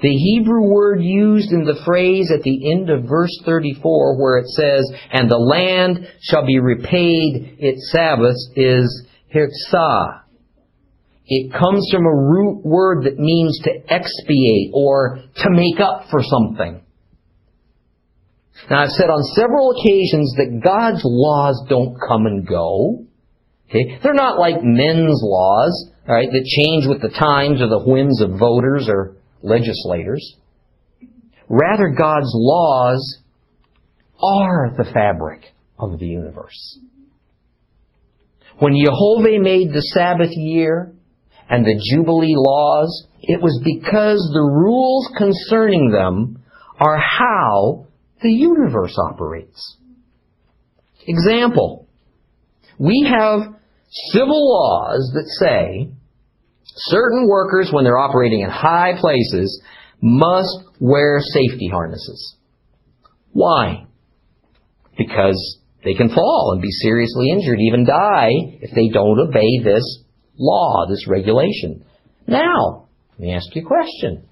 The 0.00 0.14
Hebrew 0.14 0.68
word 0.68 1.00
used 1.02 1.50
in 1.50 1.64
the 1.64 1.80
phrase 1.84 2.30
at 2.34 2.42
the 2.42 2.72
end 2.72 2.90
of 2.90 3.04
verse 3.08 3.32
34 3.44 4.20
where 4.20 4.38
it 4.38 4.48
says, 4.48 4.90
and 5.12 5.30
the 5.30 5.36
land 5.36 6.06
shall 6.20 6.44
be 6.44 6.58
repaid 6.58 7.56
its 7.58 7.90
Sabbaths 7.90 8.50
is 8.56 9.06
hirsah. 9.34 10.22
It 11.26 11.52
comes 11.52 11.88
from 11.90 12.04
a 12.04 12.14
root 12.14 12.62
word 12.64 13.04
that 13.04 13.18
means 13.18 13.58
to 13.64 13.70
expiate 13.88 14.70
or 14.74 15.20
to 15.36 15.50
make 15.50 15.80
up 15.80 16.10
for 16.10 16.20
something. 16.22 16.82
Now 18.68 18.82
I've 18.82 18.90
said 18.90 19.08
on 19.08 19.22
several 19.34 19.70
occasions 19.70 20.34
that 20.36 20.60
God's 20.62 21.00
laws 21.04 21.64
don't 21.68 21.96
come 22.06 22.26
and 22.26 22.46
go. 22.46 23.06
Okay? 23.68 23.98
They're 24.02 24.14
not 24.14 24.38
like 24.38 24.62
men's 24.62 25.20
laws, 25.22 25.90
right, 26.06 26.28
that 26.30 26.44
change 26.44 26.86
with 26.86 27.00
the 27.00 27.16
times 27.16 27.62
or 27.62 27.68
the 27.68 27.82
whims 27.84 28.20
of 28.20 28.38
voters 28.38 28.88
or 28.88 29.16
legislators. 29.42 30.36
Rather, 31.48 31.88
God's 31.88 32.32
laws 32.34 33.18
are 34.22 34.74
the 34.76 34.90
fabric 34.92 35.44
of 35.78 35.98
the 35.98 36.06
universe. 36.06 36.78
When 38.58 38.74
Jehovah 38.82 39.40
made 39.40 39.72
the 39.72 39.82
Sabbath 39.82 40.30
year 40.30 40.94
and 41.48 41.64
the 41.64 41.80
Jubilee 41.90 42.36
laws, 42.36 43.06
it 43.20 43.40
was 43.40 43.60
because 43.64 44.30
the 44.32 44.40
rules 44.40 45.10
concerning 45.16 45.90
them 45.90 46.42
are 46.78 46.98
how 46.98 47.86
the 48.22 48.30
universe 48.30 48.96
operates. 48.98 49.76
Example. 51.06 51.88
We 52.78 53.08
have 53.10 53.54
civil 54.12 54.50
laws 54.50 55.12
that 55.14 55.26
say 55.40 55.90
certain 56.74 57.28
workers, 57.28 57.70
when 57.72 57.84
they're 57.84 57.98
operating 57.98 58.40
in 58.40 58.50
high 58.50 58.94
places, 58.98 59.62
must 60.00 60.64
wear 60.80 61.20
safety 61.20 61.68
harnesses. 61.68 62.36
Why? 63.32 63.86
Because 64.96 65.58
they 65.84 65.94
can 65.94 66.08
fall 66.10 66.50
and 66.52 66.62
be 66.62 66.70
seriously 66.70 67.30
injured, 67.30 67.58
even 67.60 67.84
die, 67.84 68.30
if 68.60 68.70
they 68.74 68.88
don't 68.88 69.18
obey 69.18 69.62
this 69.64 69.84
law, 70.38 70.86
this 70.88 71.06
regulation. 71.08 71.84
Now, 72.26 72.88
let 73.12 73.20
me 73.20 73.32
ask 73.32 73.54
you 73.54 73.62
a 73.62 73.64
question. 73.64 74.28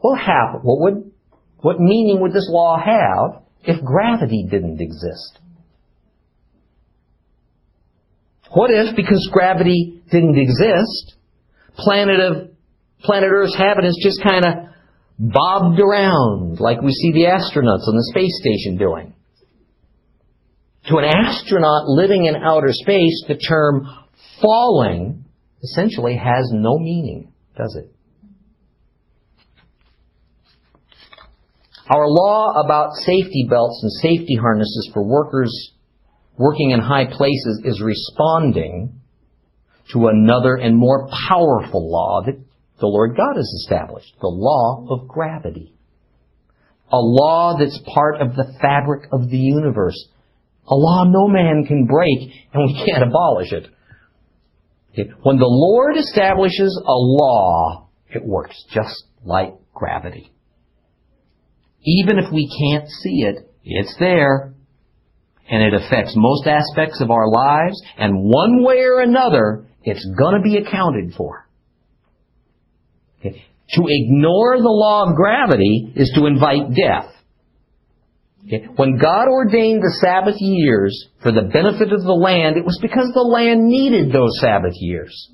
What 0.00 0.18
happen? 0.18 0.60
What 0.62 0.80
would 0.80 1.12
what 1.60 1.80
meaning 1.80 2.20
would 2.20 2.32
this 2.32 2.48
law 2.50 2.78
have 2.78 3.42
if 3.64 3.84
gravity 3.84 4.46
didn't 4.48 4.80
exist? 4.80 5.40
What 8.52 8.70
if, 8.70 8.94
because 8.96 9.28
gravity 9.32 10.00
didn't 10.10 10.38
exist, 10.38 11.16
planet 11.78 12.20
of 12.20 12.50
planet 13.00 13.30
Earth's 13.32 13.54
inhabitants 13.54 13.98
just 14.02 14.22
kind 14.22 14.44
of 14.44 14.54
bobbed 15.18 15.80
around 15.80 16.60
like 16.60 16.80
we 16.80 16.92
see 16.92 17.12
the 17.12 17.24
astronauts 17.24 17.86
on 17.88 17.96
the 17.96 18.12
space 18.12 18.38
station 18.40 18.76
doing? 18.76 19.14
To 20.86 20.96
an 20.96 21.04
astronaut 21.04 21.86
living 21.86 22.24
in 22.24 22.36
outer 22.36 22.72
space, 22.72 23.24
the 23.28 23.36
term 23.36 23.86
falling 24.40 25.24
essentially 25.62 26.16
has 26.16 26.50
no 26.52 26.78
meaning, 26.78 27.32
does 27.56 27.76
it? 27.76 27.92
Our 31.90 32.06
law 32.06 32.52
about 32.64 32.92
safety 32.94 33.46
belts 33.48 33.80
and 33.82 33.92
safety 33.92 34.36
harnesses 34.36 34.90
for 34.92 35.02
workers 35.02 35.72
working 36.36 36.70
in 36.70 36.80
high 36.80 37.06
places 37.06 37.62
is 37.64 37.80
responding 37.80 39.00
to 39.92 40.08
another 40.08 40.56
and 40.56 40.76
more 40.76 41.08
powerful 41.28 41.90
law 41.90 42.22
that 42.26 42.38
the 42.80 42.86
Lord 42.86 43.16
God 43.16 43.36
has 43.36 43.48
established, 43.62 44.14
the 44.20 44.28
law 44.28 44.86
of 44.90 45.08
gravity. 45.08 45.74
A 46.90 46.96
law 46.96 47.56
that's 47.58 47.80
part 47.94 48.20
of 48.20 48.34
the 48.34 48.54
fabric 48.60 49.08
of 49.12 49.28
the 49.28 49.36
universe. 49.36 50.08
A 50.66 50.74
law 50.74 51.04
no 51.04 51.28
man 51.28 51.64
can 51.66 51.86
break 51.86 52.30
and 52.52 52.64
we 52.64 52.84
can't 52.86 53.04
abolish 53.04 53.52
it. 53.52 53.68
When 55.22 55.38
the 55.38 55.46
Lord 55.46 55.96
establishes 55.96 56.80
a 56.84 56.92
law, 56.92 57.88
it 58.08 58.24
works 58.24 58.56
just 58.72 59.04
like 59.24 59.54
gravity. 59.74 60.32
Even 61.84 62.18
if 62.18 62.32
we 62.32 62.48
can't 62.48 62.88
see 62.88 63.22
it, 63.22 63.50
it's 63.64 63.94
there. 63.98 64.54
And 65.50 65.62
it 65.62 65.74
affects 65.74 66.12
most 66.14 66.46
aspects 66.46 67.00
of 67.00 67.10
our 67.10 67.30
lives, 67.30 67.80
and 67.96 68.24
one 68.24 68.62
way 68.62 68.80
or 68.80 69.00
another, 69.00 69.67
it's 69.82 70.06
gonna 70.18 70.42
be 70.42 70.56
accounted 70.56 71.14
for. 71.14 71.48
Okay. 73.20 73.42
To 73.74 73.84
ignore 73.86 74.56
the 74.56 74.68
law 74.68 75.08
of 75.08 75.16
gravity 75.16 75.92
is 75.94 76.12
to 76.14 76.26
invite 76.26 76.74
death. 76.74 77.12
Okay. 78.46 78.66
When 78.76 78.98
God 78.98 79.28
ordained 79.28 79.82
the 79.82 79.98
Sabbath 80.00 80.36
years 80.38 81.08
for 81.22 81.32
the 81.32 81.42
benefit 81.42 81.92
of 81.92 82.02
the 82.02 82.12
land, 82.12 82.56
it 82.56 82.64
was 82.64 82.78
because 82.80 83.10
the 83.12 83.20
land 83.20 83.66
needed 83.66 84.12
those 84.12 84.40
Sabbath 84.40 84.74
years. 84.76 85.30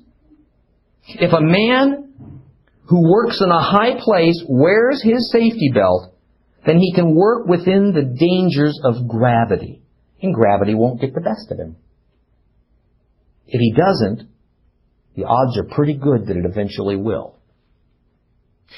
If 1.07 1.31
a 1.31 1.41
man 1.41 2.41
who 2.87 3.09
works 3.09 3.41
in 3.41 3.49
a 3.49 3.61
high 3.61 3.99
place 3.99 4.43
wears 4.47 5.01
his 5.01 5.31
safety 5.31 5.71
belt, 5.73 6.13
then 6.65 6.77
he 6.77 6.93
can 6.93 7.15
work 7.15 7.47
within 7.47 7.93
the 7.93 8.01
dangers 8.01 8.79
of 8.83 9.07
gravity. 9.07 9.81
And 10.21 10.33
gravity 10.33 10.73
won't 10.73 10.99
get 10.99 11.13
the 11.13 11.21
best 11.21 11.51
of 11.51 11.59
him. 11.59 11.75
If 13.47 13.59
he 13.59 13.73
doesn't, 13.73 14.27
the 15.15 15.23
odds 15.23 15.57
are 15.57 15.75
pretty 15.75 15.95
good 15.95 16.27
that 16.27 16.37
it 16.37 16.45
eventually 16.45 16.95
will. 16.95 17.35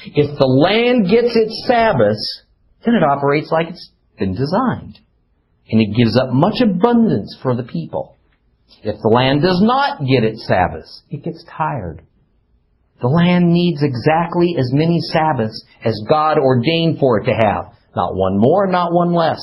If 0.05 0.37
the 0.37 0.45
land 0.45 1.09
gets 1.09 1.35
its 1.35 1.65
Sabbaths, 1.67 2.43
then 2.85 2.93
it 2.95 3.03
operates 3.03 3.51
like 3.51 3.69
it's 3.69 3.91
been 4.19 4.35
designed. 4.35 4.99
And 5.69 5.81
it 5.81 5.97
gives 5.97 6.17
up 6.17 6.29
much 6.31 6.61
abundance 6.61 7.37
for 7.41 7.55
the 7.55 7.63
people. 7.63 8.15
If 8.83 9.01
the 9.01 9.09
land 9.09 9.41
does 9.41 9.59
not 9.61 9.99
get 9.99 10.23
its 10.23 10.45
Sabbaths, 10.45 11.03
it 11.09 11.23
gets 11.23 11.43
tired. 11.45 12.03
The 13.01 13.07
land 13.07 13.51
needs 13.51 13.81
exactly 13.83 14.55
as 14.57 14.71
many 14.73 14.99
Sabbaths 15.01 15.63
as 15.83 15.99
God 16.09 16.37
ordained 16.37 16.99
for 16.99 17.19
it 17.19 17.25
to 17.25 17.33
have. 17.33 17.73
Not 17.95 18.15
one 18.15 18.37
more, 18.37 18.67
not 18.67 18.93
one 18.93 19.13
less. 19.13 19.41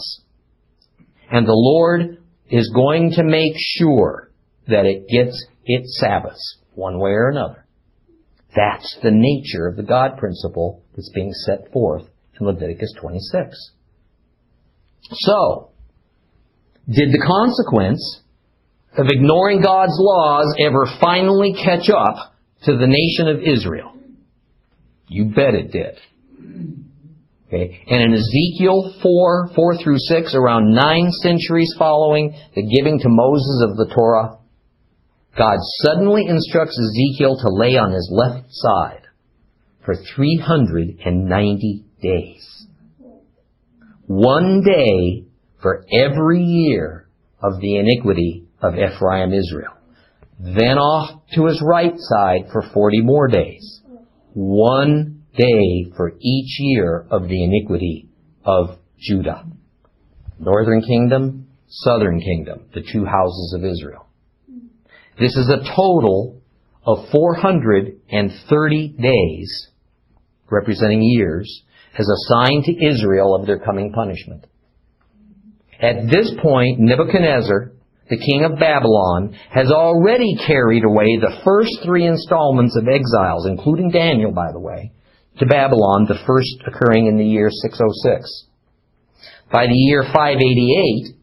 And 1.30 1.46
the 1.46 1.52
Lord 1.52 2.18
is 2.50 2.70
going 2.74 3.12
to 3.12 3.24
make 3.24 3.54
sure 3.56 4.30
that 4.68 4.86
it 4.86 5.08
gets 5.08 5.46
its 5.64 5.98
Sabbaths, 5.98 6.58
one 6.74 6.98
way 6.98 7.10
or 7.10 7.28
another. 7.28 7.66
That's 8.54 8.98
the 9.02 9.10
nature 9.10 9.66
of 9.66 9.76
the 9.76 9.82
God 9.82 10.16
principle 10.18 10.84
that's 10.94 11.10
being 11.14 11.32
set 11.32 11.72
forth 11.72 12.04
in 12.38 12.46
Leviticus 12.46 12.92
26. 13.00 13.72
So, 15.10 15.70
did 16.88 17.12
the 17.12 17.24
consequence 17.26 18.22
of 18.96 19.06
ignoring 19.08 19.60
God's 19.60 19.96
laws 19.98 20.54
ever 20.58 20.86
finally 21.00 21.54
catch 21.54 21.90
up 21.90 22.34
to 22.64 22.76
the 22.76 22.86
nation 22.86 23.28
of 23.28 23.42
Israel? 23.42 23.92
You 25.08 25.26
bet 25.34 25.54
it 25.54 25.72
did. 25.72 25.98
Okay. 27.48 27.84
And 27.88 28.02
in 28.02 28.14
Ezekiel 28.14 28.94
4, 29.02 29.50
4 29.54 29.76
through 29.78 29.98
6, 29.98 30.34
around 30.34 30.74
nine 30.74 31.10
centuries 31.22 31.74
following 31.78 32.34
the 32.54 32.62
giving 32.62 32.98
to 33.00 33.08
Moses 33.08 33.64
of 33.68 33.76
the 33.76 33.94
Torah, 33.94 34.38
God 35.36 35.56
suddenly 35.82 36.26
instructs 36.28 36.78
Ezekiel 36.78 37.36
to 37.40 37.48
lay 37.48 37.76
on 37.76 37.92
his 37.92 38.08
left 38.12 38.46
side 38.50 39.02
for 39.84 39.94
390 40.16 41.84
days. 42.00 42.66
One 44.06 44.62
day 44.62 45.24
for 45.60 45.84
every 45.92 46.40
year 46.40 47.08
of 47.42 47.60
the 47.60 47.76
iniquity 47.76 48.46
of 48.62 48.74
Ephraim 48.74 49.32
Israel. 49.32 49.72
Then 50.38 50.78
off 50.78 51.22
to 51.34 51.46
his 51.46 51.62
right 51.64 51.94
side 51.96 52.50
for 52.52 52.62
40 52.72 53.02
more 53.02 53.28
days. 53.28 53.80
One 54.34 55.24
day 55.36 55.90
for 55.96 56.12
each 56.20 56.56
year 56.60 57.06
of 57.10 57.28
the 57.28 57.44
iniquity 57.44 58.08
of 58.44 58.78
Judah. 58.98 59.44
Northern 60.38 60.82
kingdom, 60.82 61.48
southern 61.66 62.20
kingdom, 62.20 62.66
the 62.74 62.82
two 62.82 63.04
houses 63.04 63.54
of 63.56 63.64
Israel. 63.64 64.03
This 65.18 65.36
is 65.36 65.48
a 65.48 65.62
total 65.76 66.40
of 66.84 67.08
430 67.10 68.88
days, 69.00 69.68
representing 70.50 71.02
years, 71.02 71.62
as 71.96 72.08
assigned 72.08 72.64
to 72.64 72.86
Israel 72.86 73.34
of 73.34 73.46
their 73.46 73.60
coming 73.60 73.92
punishment. 73.92 74.44
At 75.80 76.10
this 76.10 76.32
point, 76.42 76.80
Nebuchadnezzar, 76.80 77.72
the 78.10 78.16
king 78.16 78.44
of 78.44 78.58
Babylon, 78.58 79.36
has 79.50 79.70
already 79.70 80.36
carried 80.46 80.84
away 80.84 81.16
the 81.16 81.40
first 81.44 81.78
three 81.84 82.06
installments 82.06 82.76
of 82.76 82.88
exiles, 82.88 83.46
including 83.46 83.90
Daniel, 83.90 84.32
by 84.32 84.50
the 84.52 84.60
way, 84.60 84.92
to 85.38 85.46
Babylon, 85.46 86.06
the 86.08 86.18
first 86.26 86.56
occurring 86.66 87.06
in 87.06 87.16
the 87.18 87.24
year 87.24 87.50
606. 87.50 88.46
By 89.52 89.66
the 89.66 89.74
year 89.74 90.02
588, 90.02 91.14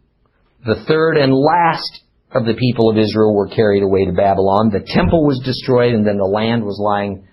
the 0.65 0.85
third 0.85 1.17
and 1.17 1.33
last 1.33 2.01
of 2.33 2.45
the 2.45 2.53
people 2.53 2.89
of 2.89 2.97
Israel 2.97 3.35
were 3.35 3.49
carried 3.49 3.83
away 3.83 4.05
to 4.05 4.13
Babylon. 4.13 4.71
The 4.71 4.85
temple 4.85 5.25
was 5.25 5.41
destroyed, 5.43 5.93
and 5.93 6.05
then 6.05 6.17
the 6.17 6.23
land 6.23 6.63
was 6.63 6.79
lying 6.79 7.27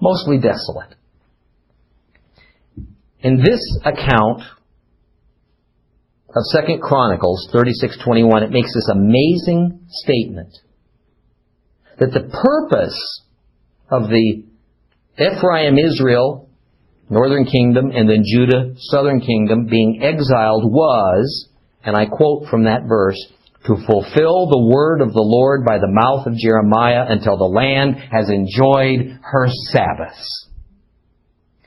mostly 0.00 0.38
desolate. 0.38 0.94
In 3.20 3.38
this 3.38 3.60
account 3.84 4.42
of 6.34 6.42
Second 6.52 6.80
Chronicles 6.80 7.48
36:21, 7.52 8.42
it 8.42 8.50
makes 8.50 8.72
this 8.74 8.88
amazing 8.88 9.80
statement 9.88 10.54
that 11.98 12.12
the 12.12 12.30
purpose 12.30 13.24
of 13.90 14.08
the 14.08 14.44
Ephraim, 15.18 15.78
Israel, 15.78 16.48
northern 17.10 17.44
kingdom, 17.44 17.90
and 17.90 18.08
then 18.08 18.22
Judah, 18.24 18.74
southern 18.76 19.20
kingdom, 19.20 19.66
being 19.66 20.00
exiled 20.02 20.70
was, 20.70 21.48
and 21.84 21.96
I 21.96 22.06
quote 22.06 22.46
from 22.48 22.64
that 22.64 22.84
verse, 22.86 23.18
to 23.66 23.76
fulfill 23.86 24.48
the 24.48 24.70
word 24.72 25.00
of 25.00 25.12
the 25.12 25.22
Lord 25.22 25.64
by 25.64 25.78
the 25.78 25.90
mouth 25.90 26.26
of 26.26 26.36
Jeremiah 26.36 27.06
until 27.08 27.36
the 27.36 27.44
land 27.44 27.96
has 28.10 28.30
enjoyed 28.30 29.18
her 29.22 29.48
Sabbaths. 29.70 30.48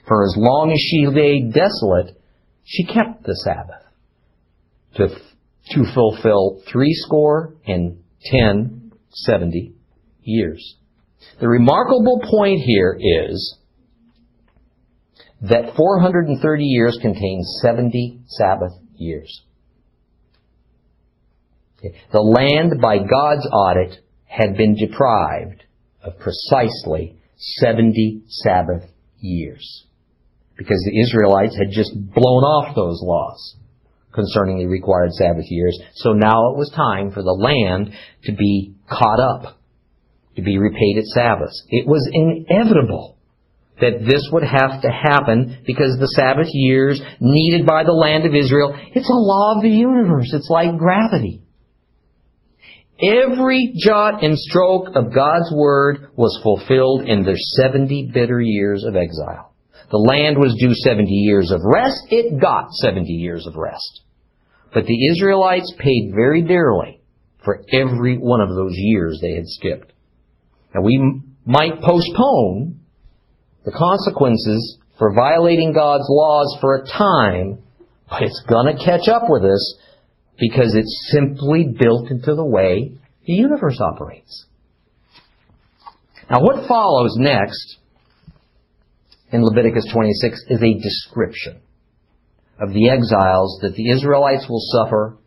For 0.08 0.24
as 0.24 0.36
long 0.38 0.72
as 0.72 0.80
she 0.80 1.08
lay 1.08 1.52
desolate, 1.52 2.18
she 2.64 2.86
kept 2.86 3.24
the 3.24 3.36
Sabbath 3.36 3.84
to, 4.96 5.08
to 5.76 5.94
fulfill 5.94 6.62
three 6.72 6.94
score 6.94 7.56
and 7.66 8.04
ten, 8.24 8.94
seventy 9.12 9.74
years. 10.24 10.76
The 11.40 11.48
remarkable 11.48 12.22
point 12.30 12.62
here 12.62 12.98
is 13.00 13.58
that 15.42 15.76
430 15.76 16.64
years 16.64 16.98
contains 17.02 17.60
70 17.62 18.22
Sabbath 18.28 18.74
years. 18.96 19.42
The 22.12 22.22
land, 22.22 22.82
by 22.82 22.98
God's 22.98 23.48
audit, 23.52 24.00
had 24.26 24.56
been 24.56 24.76
deprived 24.76 25.64
of 26.04 26.20
precisely 26.20 27.18
70 27.38 28.24
Sabbath 28.28 28.84
years. 29.20 29.86
Because 30.58 30.82
the 30.86 31.02
Israelites 31.02 31.58
had 31.58 31.72
just 31.72 31.92
blown 31.96 32.44
off 32.44 32.76
those 32.76 33.02
laws 33.02 33.56
concerning 34.14 34.60
the 34.60 34.68
required 34.68 35.12
Sabbath 35.14 35.46
years. 35.50 35.78
So 35.96 36.14
now 36.14 36.52
it 36.52 36.58
was 36.58 36.72
time 36.76 37.12
for 37.12 37.24
the 37.24 37.32
land 37.32 37.94
to 38.26 38.34
be 38.34 38.76
caught 38.90 39.20
up, 39.20 39.58
to 40.36 40.42
be 40.42 40.58
repaid 40.58 40.98
its 40.98 41.14
Sabbaths. 41.14 41.64
It 41.70 41.88
was 41.88 42.08
inevitable 42.12 43.18
that 43.80 44.06
this 44.06 44.30
would 44.32 44.44
have 44.44 44.82
to 44.82 44.90
happen 44.90 45.64
because 45.66 45.98
the 45.98 46.14
Sabbath 46.16 46.50
years 46.52 47.02
needed 47.20 47.66
by 47.66 47.84
the 47.84 47.94
land 47.94 48.26
of 48.26 48.36
Israel, 48.36 48.78
it's 48.94 49.10
a 49.10 49.14
law 49.14 49.56
of 49.56 49.64
the 49.64 49.70
universe. 49.70 50.32
It's 50.34 50.50
like 50.50 50.78
gravity. 50.78 51.41
Every 53.02 53.74
jot 53.78 54.24
and 54.24 54.38
stroke 54.38 54.90
of 54.96 55.14
God's 55.14 55.52
word 55.56 56.12
was 56.16 56.40
fulfilled 56.44 57.08
in 57.08 57.24
their 57.24 57.38
70 57.38 58.12
bitter 58.14 58.40
years 58.40 58.84
of 58.84 58.96
exile. 58.96 59.54
The 59.90 59.98
land 59.98 60.38
was 60.38 60.56
due 60.60 60.74
70 60.74 61.10
years 61.10 61.52
of 61.52 61.62
rest. 61.64 62.00
It 62.10 62.40
got 62.40 62.72
70 62.72 63.12
years 63.12 63.48
of 63.48 63.56
rest. 63.56 64.02
But 64.74 64.86
the 64.86 65.08
Israelites 65.12 65.74
paid 65.80 66.12
very 66.16 66.44
dearly 66.44 67.02
for 67.44 67.64
every 67.74 68.18
one 68.18 68.40
of 68.40 68.50
those 68.50 68.74
years 68.76 69.20
they 69.22 69.34
had 69.34 69.48
skipped. 69.48 69.92
Now 70.74 70.82
we 70.82 71.22
might 71.46 71.82
postpone 71.82 72.80
the 73.66 73.72
consequences 73.72 74.78
for 74.98 75.14
violating 75.14 75.74
God's 75.74 76.06
laws 76.08 76.58
for 76.62 76.76
a 76.76 76.88
time, 76.88 77.64
but 78.10 78.22
it's 78.22 78.44
gonna 78.48 78.78
catch 78.78 79.10
up 79.10 79.24
with 79.28 79.44
us 79.44 79.78
because 80.40 80.76
it's 80.76 81.12
simply 81.12 81.66
built 81.78 82.10
into 82.10 82.36
the 82.36 82.46
way 82.46 82.94
the 83.26 83.34
universe 83.34 83.80
operates. 83.80 84.46
Now, 86.30 86.42
what 86.42 86.68
follows 86.68 87.16
next 87.18 87.78
in 89.32 89.44
Leviticus 89.44 89.86
26 89.94 90.46
is 90.50 90.62
a 90.62 90.82
description 90.82 91.62
of 92.60 92.74
the 92.74 92.90
exiles 92.90 93.60
that 93.62 93.76
the 93.76 93.90
Israelites 93.90 94.46
will 94.50 94.62
suffer 94.62 95.18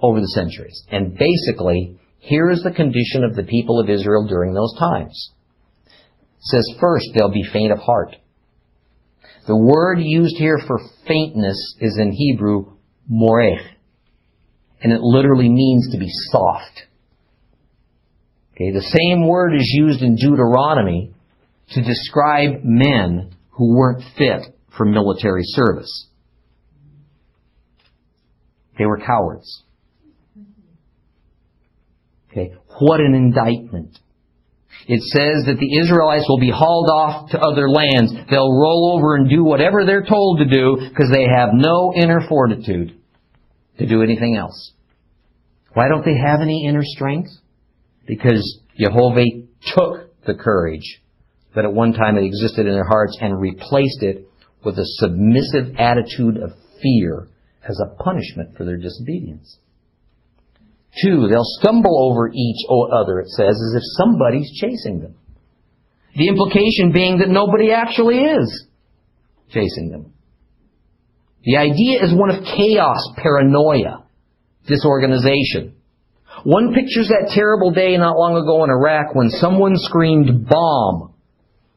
over 0.00 0.20
the 0.20 0.28
centuries. 0.28 0.82
And 0.90 1.16
basically, 1.16 1.98
here 2.18 2.50
is 2.50 2.62
the 2.62 2.70
condition 2.70 3.24
of 3.24 3.34
the 3.34 3.44
people 3.44 3.80
of 3.80 3.88
Israel 3.88 4.26
during 4.26 4.54
those 4.54 4.74
times. 4.78 5.32
It 5.86 5.92
says, 6.42 6.76
first, 6.80 7.06
they'll 7.14 7.32
be 7.32 7.48
faint 7.52 7.72
of 7.72 7.78
heart. 7.78 8.14
The 9.46 9.56
word 9.56 9.98
used 10.00 10.36
here 10.36 10.58
for 10.66 10.78
faintness 11.06 11.76
is 11.80 11.98
in 11.98 12.12
Hebrew, 12.12 12.76
morech 13.10 13.64
and 14.82 14.92
it 14.92 15.00
literally 15.00 15.48
means 15.48 15.90
to 15.92 15.98
be 15.98 16.10
soft. 16.30 16.82
Okay, 18.54 18.70
the 18.72 18.82
same 18.82 19.26
word 19.26 19.54
is 19.54 19.70
used 19.72 20.02
in 20.02 20.16
Deuteronomy 20.16 21.14
to 21.70 21.82
describe 21.82 22.64
men 22.64 23.34
who 23.50 23.76
weren't 23.76 24.02
fit 24.16 24.54
for 24.76 24.84
military 24.84 25.42
service. 25.44 26.06
They 28.78 28.86
were 28.86 28.98
cowards. 28.98 29.62
Okay, 32.30 32.54
what 32.80 33.00
an 33.00 33.14
indictment. 33.14 33.98
It 34.86 35.02
says 35.02 35.46
that 35.46 35.58
the 35.58 35.78
Israelites 35.78 36.24
will 36.28 36.38
be 36.38 36.50
hauled 36.50 36.88
off 36.88 37.30
to 37.30 37.38
other 37.38 37.68
lands. 37.68 38.12
They'll 38.30 38.52
roll 38.52 38.96
over 38.96 39.16
and 39.16 39.28
do 39.28 39.44
whatever 39.44 39.84
they're 39.84 40.04
told 40.04 40.38
to 40.38 40.44
do 40.46 40.88
because 40.88 41.10
they 41.12 41.24
have 41.24 41.50
no 41.52 41.92
inner 41.94 42.20
fortitude 42.28 42.97
to 43.78 43.86
do 43.86 44.02
anything 44.02 44.36
else. 44.36 44.72
Why 45.74 45.88
don't 45.88 46.04
they 46.04 46.16
have 46.16 46.40
any 46.40 46.66
inner 46.66 46.82
strength? 46.82 47.30
Because 48.06 48.60
Jehovah 48.78 49.24
took 49.74 50.24
the 50.26 50.34
courage 50.34 51.00
that 51.54 51.64
at 51.64 51.72
one 51.72 51.92
time 51.92 52.14
had 52.14 52.24
existed 52.24 52.66
in 52.66 52.72
their 52.72 52.86
hearts 52.86 53.16
and 53.20 53.40
replaced 53.40 54.02
it 54.02 54.28
with 54.64 54.78
a 54.78 54.84
submissive 54.84 55.76
attitude 55.78 56.36
of 56.36 56.50
fear 56.82 57.28
as 57.68 57.80
a 57.80 58.02
punishment 58.02 58.56
for 58.56 58.64
their 58.64 58.76
disobedience. 58.76 59.58
Two, 61.02 61.28
they'll 61.28 61.44
stumble 61.60 62.10
over 62.10 62.28
each 62.28 62.66
other, 62.68 63.20
it 63.20 63.28
says, 63.28 63.50
as 63.50 63.74
if 63.76 63.82
somebody's 63.98 64.50
chasing 64.60 65.00
them. 65.00 65.14
The 66.16 66.28
implication 66.28 66.92
being 66.92 67.18
that 67.18 67.28
nobody 67.28 67.70
actually 67.70 68.18
is 68.18 68.66
chasing 69.50 69.90
them. 69.90 70.12
The 71.48 71.56
idea 71.56 72.04
is 72.04 72.12
one 72.12 72.28
of 72.28 72.44
chaos, 72.44 73.00
paranoia, 73.16 74.04
disorganization. 74.66 75.76
One 76.44 76.74
pictures 76.74 77.08
that 77.08 77.32
terrible 77.32 77.70
day 77.70 77.96
not 77.96 78.18
long 78.18 78.36
ago 78.36 78.64
in 78.64 78.70
Iraq 78.70 79.14
when 79.14 79.30
someone 79.30 79.72
screamed 79.76 80.46
bomb 80.46 81.14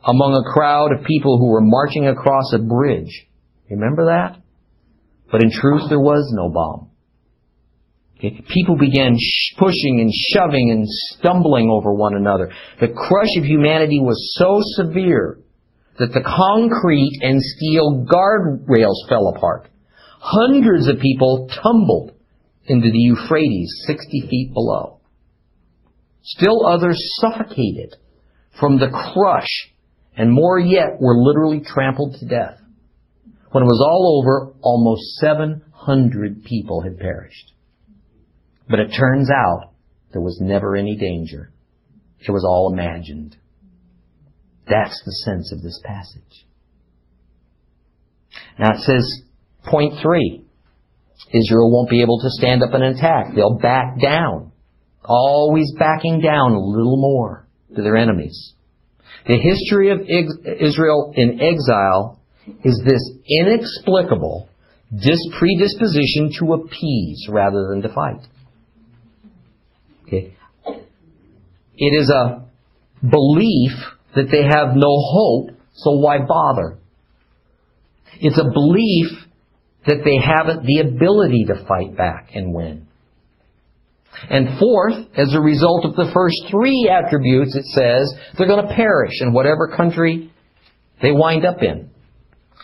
among 0.04 0.34
a 0.36 0.52
crowd 0.52 0.92
of 0.92 1.06
people 1.06 1.38
who 1.38 1.48
were 1.48 1.62
marching 1.64 2.06
across 2.06 2.52
a 2.54 2.60
bridge. 2.60 3.28
Remember 3.70 4.08
that? 4.08 4.42
But 5.32 5.42
in 5.42 5.52
truth, 5.52 5.84
there 5.88 6.02
was 6.02 6.30
no 6.36 6.50
bomb. 6.50 6.90
Okay? 8.18 8.44
People 8.54 8.76
began 8.78 9.16
sh- 9.18 9.56
pushing 9.58 10.02
and 10.02 10.12
shoving 10.12 10.72
and 10.72 10.84
stumbling 10.86 11.70
over 11.70 11.94
one 11.94 12.16
another. 12.16 12.52
The 12.82 12.90
crush 12.90 13.38
of 13.38 13.46
humanity 13.46 14.02
was 14.02 14.36
so 14.38 14.60
severe 14.76 15.40
that 16.00 16.14
the 16.14 16.24
concrete 16.24 17.20
and 17.22 17.42
steel 17.42 18.06
guardrails 18.06 19.08
fell 19.10 19.34
apart. 19.36 19.68
Hundreds 20.20 20.88
of 20.88 21.00
people 21.00 21.50
tumbled 21.62 22.14
into 22.66 22.92
the 22.92 22.98
Euphrates 22.98 23.72
60 23.88 24.28
feet 24.30 24.54
below. 24.54 25.00
Still 26.24 26.66
others 26.66 27.02
suffocated 27.20 27.96
from 28.60 28.78
the 28.78 28.90
crush, 28.90 29.72
and 30.16 30.32
more 30.32 30.60
yet 30.60 31.00
were 31.00 31.18
literally 31.18 31.62
trampled 31.62 32.16
to 32.20 32.28
death. 32.28 32.60
When 33.52 33.64
it 33.64 33.68
was 33.68 33.84
all 33.86 34.22
over, 34.22 34.54
almost 34.62 35.16
700 35.16 36.44
people 36.44 36.82
had 36.82 37.00
perished. 37.00 37.54
But 38.70 38.80
it 38.80 38.94
turns 38.98 39.30
out 39.30 39.72
there 40.14 40.22
was 40.22 40.40
never 40.40 40.76
any 40.76 40.96
danger. 40.96 41.52
It 42.20 42.32
was 42.32 42.46
all 42.46 42.72
imagined. 42.72 43.36
That's 44.68 45.02
the 45.06 45.12
sense 45.26 45.52
of 45.52 45.62
this 45.62 45.80
passage. 45.84 46.46
Now 48.60 48.72
it 48.74 48.82
says, 48.82 49.22
point 49.66 49.96
three, 50.02 50.46
Israel 51.34 51.72
won't 51.72 51.90
be 51.90 52.02
able 52.02 52.20
to 52.20 52.30
stand 52.30 52.64
up 52.64 52.74
and 52.74 52.84
attack. 52.84 53.34
They'll 53.36 53.58
back 53.58 54.00
down. 54.02 54.52
Always 55.04 55.74
backing 55.78 56.22
down 56.22 56.52
a 56.52 56.60
little 56.60 56.98
more 56.98 57.48
to 57.76 57.82
their 57.82 57.98
enemies. 57.98 58.54
The 59.28 59.38
history 59.38 59.92
of 59.92 60.02
Israel 60.02 61.14
in 61.16 61.40
exile 61.42 62.20
is 62.64 62.82
this 62.86 63.02
inexplicable 63.28 64.50
predisposition 65.38 66.32
to 66.40 66.54
appease 66.54 67.28
rather 67.30 67.68
than 67.70 67.82
to 67.82 67.90
fight. 67.94 68.28
Okay. 70.08 70.36
It 71.78 72.00
is 72.00 72.10
a 72.10 72.46
belief 73.02 73.72
that 74.16 74.30
they 74.32 74.44
have 74.44 74.76
no 74.76 74.98
hope, 75.00 75.52
so 75.74 75.92
why 75.92 76.20
bother? 76.20 76.78
It's 78.20 78.38
a 78.38 78.52
belief 78.52 79.08
that 79.88 80.04
they 80.04 80.18
haven't 80.18 80.66
the 80.66 80.80
ability 80.80 81.46
to 81.48 81.66
fight 81.66 81.98
back 81.98 82.30
and 82.34 82.54
win. 82.54 82.88
And 84.30 84.60
fourth, 84.60 85.08
as 85.18 85.34
a 85.34 85.42
result 85.42 85.86
of 85.86 85.96
the 85.96 86.12
first 86.14 86.36
three 86.52 86.92
attributes, 86.92 87.56
it 87.56 87.66
says 87.66 88.14
they're 88.38 88.48
going 88.48 88.68
to 88.68 88.76
perish 88.76 89.14
in 89.22 89.34
whatever 89.34 89.74
country 89.76 90.32
they 91.02 91.12
wind 91.12 91.46
up 91.46 91.64
in. 91.64 91.90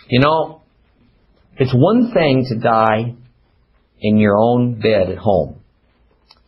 You 0.10 0.20
know, 0.20 0.62
it's 1.58 1.74
one 1.74 2.12
thing 2.14 2.46
to 2.50 2.60
die 2.60 3.16
in 4.00 4.18
your 4.18 4.38
own 4.38 4.80
bed 4.80 5.10
at 5.10 5.18
home. 5.18 5.62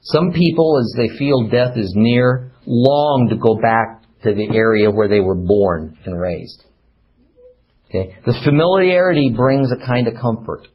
Some 0.01 0.31
people, 0.31 0.79
as 0.79 0.93
they 0.95 1.17
feel 1.17 1.49
death 1.49 1.75
is 1.75 1.93
near, 1.95 2.51
long 2.65 3.27
to 3.31 3.37
go 3.37 3.55
back 3.59 3.98
to 4.23 4.33
the 4.33 4.55
area 4.55 4.91
where 4.91 5.07
they 5.07 5.19
were 5.19 5.35
born 5.35 5.97
and 6.05 6.19
raised. 6.19 6.63
Okay? 7.89 8.15
The 8.25 8.39
familiarity 8.43 9.33
brings 9.35 9.71
a 9.71 9.85
kind 9.85 10.07
of 10.07 10.15
comfort. 10.21 10.67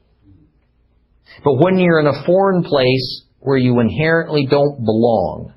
But 1.45 1.55
when 1.55 1.79
you're 1.79 2.01
in 2.01 2.07
a 2.07 2.25
foreign 2.27 2.65
place 2.65 3.23
where 3.41 3.57
you 3.57 3.81
inherently 3.81 4.47
don't 4.49 4.85
belong, 4.85 5.53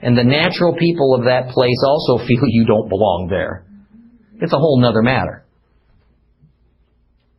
and 0.00 0.18
the 0.18 0.24
natural 0.24 0.74
people 0.76 1.14
of 1.14 1.24
that 1.24 1.50
place 1.50 1.82
also 1.86 2.18
feel 2.26 2.42
you 2.48 2.66
don't 2.66 2.88
belong 2.88 3.28
there, 3.30 3.66
it's 4.40 4.52
a 4.52 4.58
whole 4.58 4.80
nother 4.80 5.02
matter. 5.02 5.44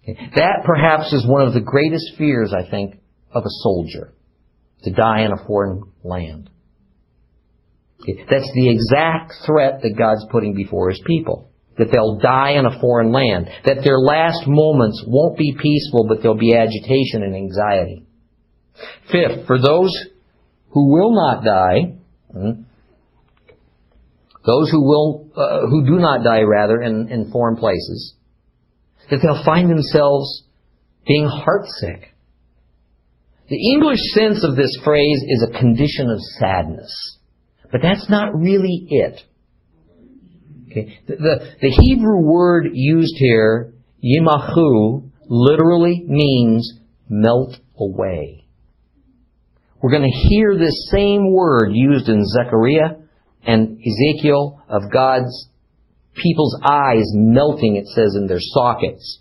Okay? 0.04 0.18
That 0.36 0.64
perhaps 0.66 1.12
is 1.12 1.28
one 1.28 1.46
of 1.46 1.54
the 1.54 1.62
greatest 1.62 2.14
fears, 2.18 2.54
I 2.54 2.70
think, 2.70 2.96
of 3.32 3.44
a 3.44 3.50
soldier, 3.62 4.14
to 4.84 4.92
die 4.92 5.22
in 5.22 5.32
a 5.32 5.46
foreign 5.46 5.84
land. 6.04 6.50
That's 8.30 8.52
the 8.54 8.70
exact 8.70 9.34
threat 9.46 9.82
that 9.82 9.96
God's 9.98 10.26
putting 10.32 10.56
before 10.56 10.90
His 10.90 11.02
people 11.06 11.50
that 11.78 11.88
they'll 11.92 12.20
die 12.20 12.52
in 12.52 12.66
a 12.66 12.80
foreign 12.80 13.12
land, 13.12 13.50
that 13.66 13.84
their 13.84 14.00
last 14.00 14.46
moments 14.46 15.04
won't 15.08 15.38
be 15.38 15.56
peaceful, 15.60 16.06
but 16.08 16.22
there'll 16.22 16.38
be 16.38 16.56
agitation 16.56 17.24
and 17.24 17.36
anxiety. 17.36 18.06
Fifth, 19.12 19.48
for 19.48 19.60
those 19.60 19.92
who 20.70 20.92
will 20.92 21.14
not 21.14 21.44
die, 21.44 21.96
hmm, 22.32 22.62
those 24.46 24.70
who 24.70 24.84
will, 24.84 25.32
uh, 25.36 25.68
who 25.68 25.86
do 25.86 26.00
not 26.00 26.24
die 26.24 26.42
rather 26.42 26.82
in, 26.82 27.08
in 27.10 27.32
foreign 27.32 27.56
places, 27.56 28.16
that 29.10 29.20
they'll 29.22 29.44
find 29.44 29.70
themselves 29.70 30.44
being 31.08 31.28
heartsick. 31.28 32.06
The 33.50 33.72
English 33.74 34.00
sense 34.14 34.44
of 34.44 34.56
this 34.56 34.78
phrase 34.84 35.24
is 35.28 35.48
a 35.48 35.60
condition 35.60 36.10
of 36.10 36.20
sadness. 36.40 37.20
But 37.74 37.82
that's 37.82 38.08
not 38.08 38.36
really 38.36 38.86
it. 38.88 39.20
Okay. 40.70 41.00
The, 41.08 41.16
the, 41.16 41.56
the 41.60 41.70
Hebrew 41.70 42.22
word 42.22 42.70
used 42.72 43.16
here, 43.18 43.74
yimachu, 44.04 45.10
literally 45.28 46.06
means 46.06 46.72
melt 47.10 47.56
away. 47.76 48.46
We're 49.82 49.90
going 49.90 50.04
to 50.04 50.30
hear 50.30 50.56
this 50.56 50.88
same 50.92 51.34
word 51.34 51.72
used 51.74 52.08
in 52.10 52.24
Zechariah 52.28 52.98
and 53.46 53.80
Ezekiel 53.80 54.62
of 54.70 54.84
God's 54.92 55.50
people's 56.14 56.56
eyes 56.64 57.06
melting, 57.14 57.76
it 57.76 57.88
says, 57.88 58.16
in 58.16 58.28
their 58.28 58.38
sockets. 58.40 59.20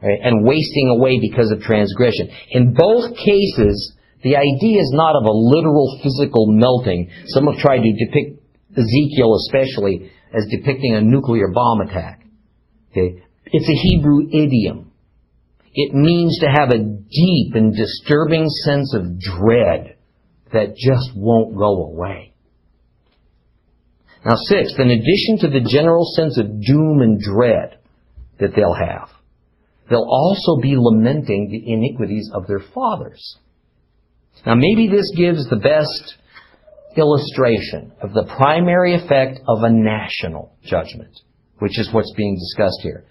Right, 0.00 0.20
and 0.22 0.46
wasting 0.46 0.94
away 0.96 1.18
because 1.18 1.50
of 1.50 1.60
transgression. 1.60 2.30
In 2.50 2.72
both 2.72 3.16
cases, 3.16 3.94
the 4.24 4.36
idea 4.36 4.80
is 4.80 4.90
not 4.94 5.16
of 5.16 5.24
a 5.24 5.30
literal 5.30 6.00
physical 6.02 6.46
melting. 6.48 7.10
Some 7.26 7.46
have 7.46 7.60
tried 7.60 7.84
to 7.84 7.92
depict 7.92 8.40
Ezekiel 8.72 9.36
especially 9.44 10.10
as 10.32 10.46
depicting 10.50 10.94
a 10.94 11.02
nuclear 11.02 11.48
bomb 11.52 11.82
attack. 11.82 12.24
Okay? 12.90 13.22
It's 13.44 13.68
a 13.68 13.80
Hebrew 13.88 14.26
idiom. 14.32 14.92
It 15.74 15.92
means 15.92 16.38
to 16.40 16.46
have 16.46 16.70
a 16.70 16.78
deep 16.78 17.54
and 17.54 17.76
disturbing 17.76 18.48
sense 18.48 18.94
of 18.94 19.20
dread 19.20 19.96
that 20.54 20.74
just 20.74 21.10
won't 21.14 21.56
go 21.58 21.84
away. 21.92 22.32
Now 24.24 24.36
sixth, 24.36 24.78
in 24.78 24.88
addition 24.88 25.38
to 25.40 25.48
the 25.50 25.68
general 25.68 26.06
sense 26.16 26.38
of 26.38 26.62
doom 26.62 27.02
and 27.02 27.20
dread 27.20 27.78
that 28.40 28.56
they'll 28.56 28.72
have, 28.72 29.10
they'll 29.90 30.08
also 30.08 30.62
be 30.62 30.76
lamenting 30.78 31.50
the 31.50 31.72
iniquities 31.74 32.30
of 32.32 32.46
their 32.46 32.62
fathers. 32.72 33.36
Now 34.46 34.54
maybe 34.54 34.88
this 34.88 35.10
gives 35.16 35.48
the 35.48 35.56
best 35.56 36.16
illustration 36.96 37.92
of 38.00 38.12
the 38.12 38.24
primary 38.36 38.94
effect 38.94 39.40
of 39.48 39.62
a 39.62 39.70
national 39.70 40.56
judgment, 40.64 41.20
which 41.58 41.78
is 41.78 41.92
what's 41.92 42.12
being 42.16 42.36
discussed 42.36 42.80
here. 42.82 43.04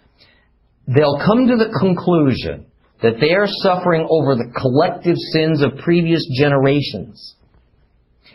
They'll 0.87 1.19
come 1.25 1.47
to 1.47 1.55
the 1.55 1.73
conclusion 1.79 2.67
that 3.01 3.19
they 3.19 3.31
are 3.31 3.47
suffering 3.47 4.07
over 4.09 4.35
the 4.35 4.51
collective 4.55 5.17
sins 5.33 5.61
of 5.61 5.83
previous 5.83 6.25
generations, 6.39 7.35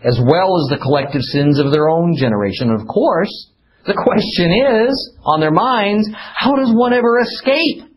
as 0.05 0.21
well 0.21 0.61
as 0.61 0.71
the 0.71 0.83
collective 0.83 1.23
sins 1.23 1.59
of 1.59 1.73
their 1.73 1.89
own 1.89 2.15
generation. 2.19 2.71
And 2.71 2.81
of 2.81 2.87
course, 2.87 3.51
the 3.87 3.95
question 3.95 4.53
is, 4.53 5.17
on 5.25 5.41
their 5.41 5.51
minds, 5.51 6.09
how 6.13 6.55
does 6.57 6.73
one 6.75 6.93
ever 6.93 7.21
escape 7.21 7.97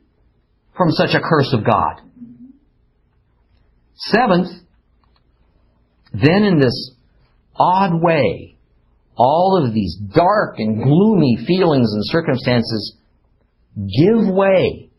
from 0.77 0.91
such 0.91 1.13
a 1.13 1.19
curse 1.19 1.53
of 1.53 1.65
God? 1.65 2.01
Seventh, 3.95 4.47
then 6.13 6.43
in 6.43 6.59
this 6.59 6.91
odd 7.55 8.01
way, 8.01 8.57
all 9.15 9.63
of 9.63 9.73
these 9.73 9.97
dark 10.13 10.55
and 10.57 10.83
gloomy 10.83 11.37
feelings 11.45 11.91
and 11.93 12.03
circumstances 12.05 12.97
give 13.75 14.33
way 14.33 14.89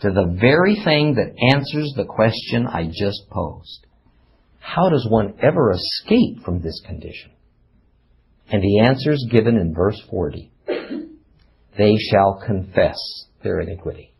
to 0.00 0.10
the 0.10 0.36
very 0.38 0.76
thing 0.84 1.14
that 1.14 1.34
answers 1.54 1.92
the 1.96 2.04
question 2.04 2.66
I 2.66 2.84
just 2.86 3.28
posed. 3.30 3.86
How 4.58 4.88
does 4.88 5.06
one 5.08 5.34
ever 5.42 5.72
escape 5.72 6.42
from 6.44 6.60
this 6.60 6.80
condition? 6.86 7.30
And 8.50 8.62
the 8.62 8.80
answer 8.80 9.12
is 9.12 9.28
given 9.30 9.56
in 9.56 9.74
verse 9.74 10.00
40. 10.10 10.50
they 11.78 11.96
shall 12.10 12.42
confess 12.44 12.98
their 13.42 13.60
iniquity 13.60 14.14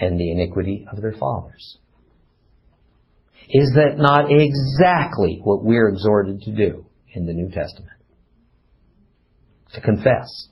and 0.00 0.18
the 0.18 0.30
iniquity 0.30 0.86
of 0.90 1.00
their 1.00 1.12
fathers. 1.12 1.78
Is 3.48 3.72
that 3.74 3.98
not 3.98 4.30
exactly 4.30 5.40
what 5.42 5.64
we're 5.64 5.88
exhorted 5.88 6.40
to 6.42 6.52
do 6.52 6.86
in 7.12 7.26
the 7.26 7.32
New 7.32 7.50
Testament? 7.50 7.92
To 9.74 9.80
confess. 9.80 10.48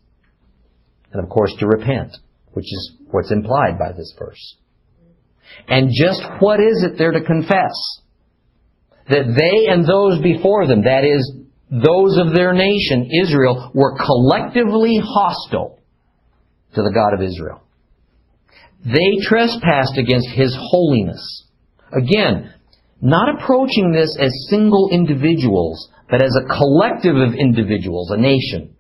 And 1.12 1.22
of 1.22 1.30
course 1.30 1.54
to 1.58 1.66
repent, 1.66 2.16
which 2.52 2.64
is 2.64 2.96
what's 3.10 3.30
implied 3.30 3.78
by 3.78 3.92
this 3.92 4.14
verse. 4.18 4.56
And 5.68 5.90
just 5.92 6.22
what 6.40 6.60
is 6.60 6.84
it 6.84 6.98
they're 6.98 7.12
to 7.12 7.24
confess? 7.24 7.72
That 9.08 9.34
they 9.36 9.72
and 9.72 9.86
those 9.86 10.22
before 10.22 10.66
them, 10.66 10.84
that 10.84 11.04
is, 11.04 11.32
those 11.70 12.18
of 12.18 12.34
their 12.34 12.52
nation, 12.52 13.10
Israel, 13.22 13.70
were 13.74 13.96
collectively 13.96 15.00
hostile 15.02 15.80
to 16.74 16.82
the 16.82 16.92
God 16.94 17.14
of 17.14 17.22
Israel. 17.22 17.62
They 18.84 19.22
trespassed 19.22 19.96
against 19.96 20.28
His 20.34 20.56
holiness. 20.58 21.46
Again, 21.92 22.52
not 23.02 23.34
approaching 23.34 23.92
this 23.92 24.16
as 24.18 24.30
single 24.48 24.88
individuals, 24.92 25.88
but 26.08 26.22
as 26.22 26.34
a 26.36 26.46
collective 26.46 27.16
of 27.16 27.34
individuals, 27.34 28.10
a 28.12 28.16
nation. 28.16 28.76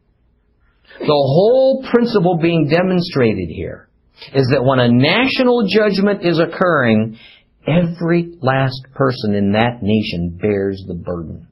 The 1.00 1.06
whole 1.06 1.84
principle 1.90 2.38
being 2.40 2.68
demonstrated 2.68 3.48
here 3.48 3.88
is 4.32 4.48
that 4.52 4.64
when 4.64 4.78
a 4.78 4.88
national 4.88 5.66
judgment 5.66 6.24
is 6.24 6.38
occurring, 6.38 7.18
every 7.66 8.38
last 8.40 8.80
person 8.94 9.34
in 9.34 9.52
that 9.52 9.82
nation 9.82 10.38
bears 10.40 10.84
the 10.86 10.94
burden. 10.94 11.48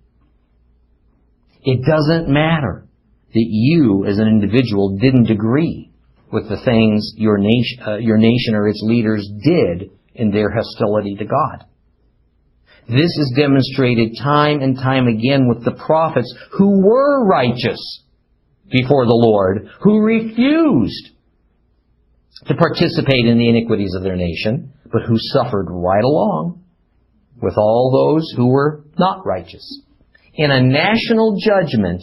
It 1.63 1.85
doesn't 1.85 2.33
matter 2.33 2.87
that 3.33 3.47
you 3.47 4.07
as 4.07 4.19
an 4.19 4.29
individual 4.29 4.97
didn't 5.01 5.31
agree 5.31 5.91
with 6.33 6.49
the 6.49 6.63
things 6.65 7.13
your 7.17 7.39
nation, 7.39 7.83
uh, 7.85 7.97
your 7.97 8.19
nation 8.19 8.55
or 8.55 8.69
its 8.69 8.81
leaders 8.83 9.29
did 9.43 9.91
in 10.15 10.31
their 10.31 10.51
hostility 10.51 11.17
to 11.17 11.25
God. 11.25 11.67
This 12.89 13.17
is 13.19 13.35
demonstrated 13.37 14.17
time 14.23 14.61
and 14.63 14.77
time 14.77 15.07
again 15.07 15.49
with 15.49 15.65
the 15.65 15.73
prophets 15.87 16.35
who 16.53 16.85
were 16.85 17.27
righteous 17.27 18.03
before 18.71 19.05
the 19.05 19.15
Lord, 19.15 19.69
who 19.81 20.01
refused 20.01 21.11
to 22.47 22.55
participate 22.55 23.27
in 23.27 23.39
the 23.39 23.49
iniquities 23.49 23.95
of 23.97 24.03
their 24.03 24.17
nation, 24.17 24.73
but 24.91 25.03
who 25.03 25.17
suffered 25.19 25.67
right 25.69 26.05
along 26.05 26.63
with 27.41 27.55
all 27.57 27.91
those 27.93 28.33
who 28.37 28.49
were 28.49 28.85
not 28.99 29.25
righteous. 29.27 29.83
In 30.35 30.51
a 30.51 30.63
national 30.63 31.39
judgment, 31.45 32.03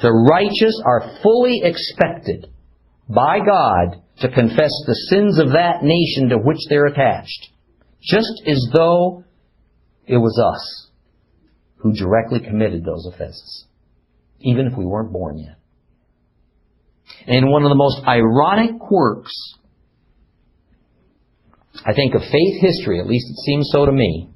the 0.00 0.12
righteous 0.12 0.80
are 0.84 1.18
fully 1.22 1.60
expected 1.62 2.48
by 3.08 3.38
God 3.38 4.02
to 4.20 4.28
confess 4.28 4.70
the 4.86 5.06
sins 5.10 5.38
of 5.38 5.52
that 5.52 5.82
nation 5.82 6.28
to 6.30 6.36
which 6.38 6.58
they're 6.68 6.86
attached, 6.86 7.48
just 8.02 8.42
as 8.46 8.68
though 8.72 9.24
it 10.06 10.16
was 10.16 10.38
us 10.38 10.90
who 11.76 11.92
directly 11.92 12.40
committed 12.40 12.84
those 12.84 13.06
offenses, 13.06 13.66
even 14.40 14.66
if 14.66 14.76
we 14.76 14.84
weren't 14.84 15.12
born 15.12 15.38
yet. 15.38 15.56
And 17.26 17.50
one 17.50 17.62
of 17.62 17.68
the 17.68 17.74
most 17.74 18.02
ironic 18.06 18.78
quirks, 18.80 19.32
I 21.84 21.92
think, 21.94 22.14
of 22.14 22.22
faith 22.22 22.60
history, 22.60 23.00
at 23.00 23.06
least 23.06 23.26
it 23.30 23.36
seems 23.44 23.68
so 23.72 23.86
to 23.86 23.92
me, 23.92 24.30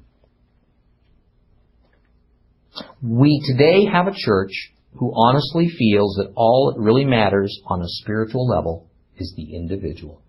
we 3.01 3.41
today 3.45 3.85
have 3.85 4.07
a 4.07 4.13
church 4.15 4.51
who 4.95 5.11
honestly 5.15 5.69
feels 5.69 6.15
that 6.15 6.33
all 6.35 6.73
that 6.73 6.81
really 6.81 7.05
matters 7.05 7.59
on 7.67 7.81
a 7.81 7.87
spiritual 7.87 8.47
level 8.47 8.89
is 9.17 9.33
the 9.35 9.55
individual. 9.55 10.21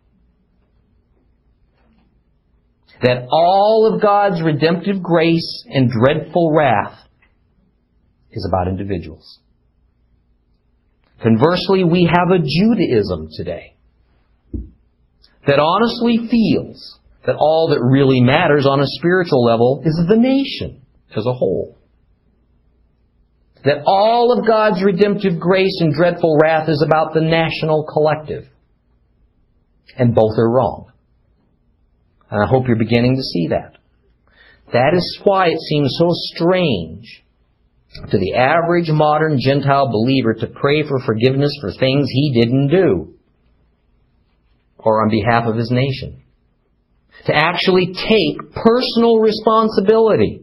That 3.03 3.27
all 3.31 3.93
of 3.93 4.03
God's 4.03 4.43
redemptive 4.43 5.03
grace 5.03 5.65
and 5.69 5.91
dreadful 5.91 6.53
wrath 6.53 6.99
is 8.31 8.47
about 8.49 8.69
individuals. 8.69 9.39
Conversely, 11.23 11.85
we 11.85 12.11
have 12.13 12.31
a 12.31 12.45
Judaism 12.45 13.29
today 13.37 13.75
that 15.47 15.59
honestly 15.59 16.29
feels 16.31 16.99
that 17.27 17.37
all 17.37 17.71
that 17.71 17.81
really 17.81 18.21
matters 18.21 18.67
on 18.67 18.81
a 18.81 18.87
spiritual 18.87 19.45
level 19.45 19.83
is 19.85 20.01
the 20.09 20.17
nation 20.17 20.83
as 21.17 21.27
a 21.27 21.33
whole. 21.33 21.77
That 23.65 23.83
all 23.87 24.39
of 24.39 24.47
God's 24.47 24.83
redemptive 24.83 25.41
grace 25.41 25.79
and 25.81 25.93
dreadful 25.93 26.39
wrath 26.41 26.69
is 26.69 26.85
about 26.87 27.15
the 27.15 27.21
national 27.21 27.87
collective. 27.93 28.45
And 29.97 30.15
both 30.15 30.39
are 30.39 30.49
wrong. 30.49 30.88
And 32.31 32.43
I 32.43 32.47
hope 32.47 32.67
you're 32.67 32.77
beginning 32.77 33.17
to 33.17 33.23
see 33.23 33.49
that. 33.49 33.79
That 34.73 34.93
is 34.95 35.21
why 35.25 35.47
it 35.49 35.59
seems 35.59 35.97
so 35.99 36.09
strange 36.13 37.25
to 38.11 38.19
the 38.19 38.35
average 38.35 38.91
modern 38.91 39.39
Gentile 39.41 39.91
believer 39.91 40.35
to 40.35 40.47
pray 40.47 40.87
for 40.87 41.01
forgiveness 41.07 41.53
for 41.61 41.73
things 41.73 42.07
he 42.11 42.39
didn't 42.39 42.69
do 42.69 43.15
or 44.77 45.03
on 45.03 45.11
behalf 45.11 45.45
of 45.47 45.57
his 45.57 45.71
nation. 45.71 46.23
To 47.27 47.35
actually 47.35 47.95
take 47.95 48.53
personal 48.53 49.19
responsibility 49.19 50.43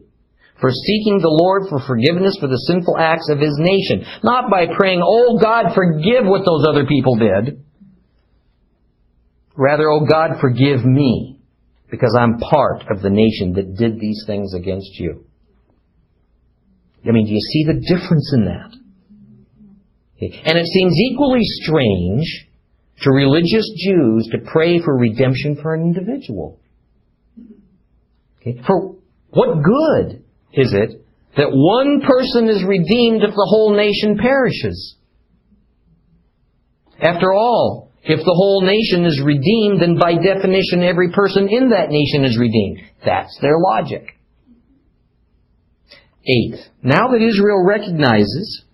for 0.60 0.70
seeking 0.70 1.20
the 1.20 1.30
Lord 1.30 1.68
for 1.68 1.80
forgiveness 1.86 2.36
for 2.40 2.48
the 2.48 2.60
sinful 2.66 2.98
acts 2.98 3.30
of 3.30 3.38
his 3.38 3.56
nation. 3.58 4.04
Not 4.24 4.50
by 4.50 4.66
praying, 4.76 5.02
oh 5.04 5.38
God, 5.40 5.74
forgive 5.74 6.24
what 6.24 6.44
those 6.44 6.66
other 6.68 6.86
people 6.86 7.16
did. 7.16 7.62
Rather, 9.56 9.88
oh 9.88 10.04
God, 10.04 10.40
forgive 10.40 10.84
me 10.84 11.35
because 11.90 12.16
I'm 12.18 12.38
part 12.38 12.84
of 12.90 13.02
the 13.02 13.10
nation 13.10 13.54
that 13.54 13.76
did 13.76 14.00
these 14.00 14.24
things 14.26 14.54
against 14.54 14.98
you. 14.98 15.24
I 17.06 17.12
mean, 17.12 17.26
do 17.26 17.32
you 17.32 17.40
see 17.40 17.64
the 17.64 17.80
difference 17.80 18.32
in 18.34 18.46
that? 18.46 18.72
And 20.20 20.58
it 20.58 20.66
seems 20.66 20.94
equally 21.12 21.42
strange 21.42 22.46
to 23.02 23.10
religious 23.10 23.70
Jews 23.76 24.28
to 24.32 24.50
pray 24.50 24.80
for 24.80 24.96
redemption 24.96 25.58
for 25.62 25.74
an 25.74 25.82
individual. 25.82 26.58
For 28.66 28.96
what 29.30 29.62
good 29.62 30.24
is 30.52 30.72
it 30.72 31.04
that 31.36 31.50
one 31.50 32.00
person 32.00 32.48
is 32.48 32.64
redeemed 32.64 33.22
if 33.22 33.30
the 33.30 33.46
whole 33.50 33.76
nation 33.76 34.18
perishes? 34.18 34.96
After 37.00 37.32
all, 37.34 37.85
if 38.08 38.20
the 38.20 38.34
whole 38.34 38.62
nation 38.62 39.04
is 39.04 39.20
redeemed, 39.24 39.82
then 39.82 39.98
by 39.98 40.14
definition 40.14 40.82
every 40.82 41.10
person 41.10 41.48
in 41.50 41.70
that 41.70 41.90
nation 41.90 42.24
is 42.24 42.38
redeemed. 42.38 42.78
That's 43.04 43.36
their 43.40 43.58
logic. 43.58 44.12
Eight. 46.28 46.56
now 46.82 47.08
that 47.08 47.22
Israel 47.22 47.64
recognizes 47.64 48.64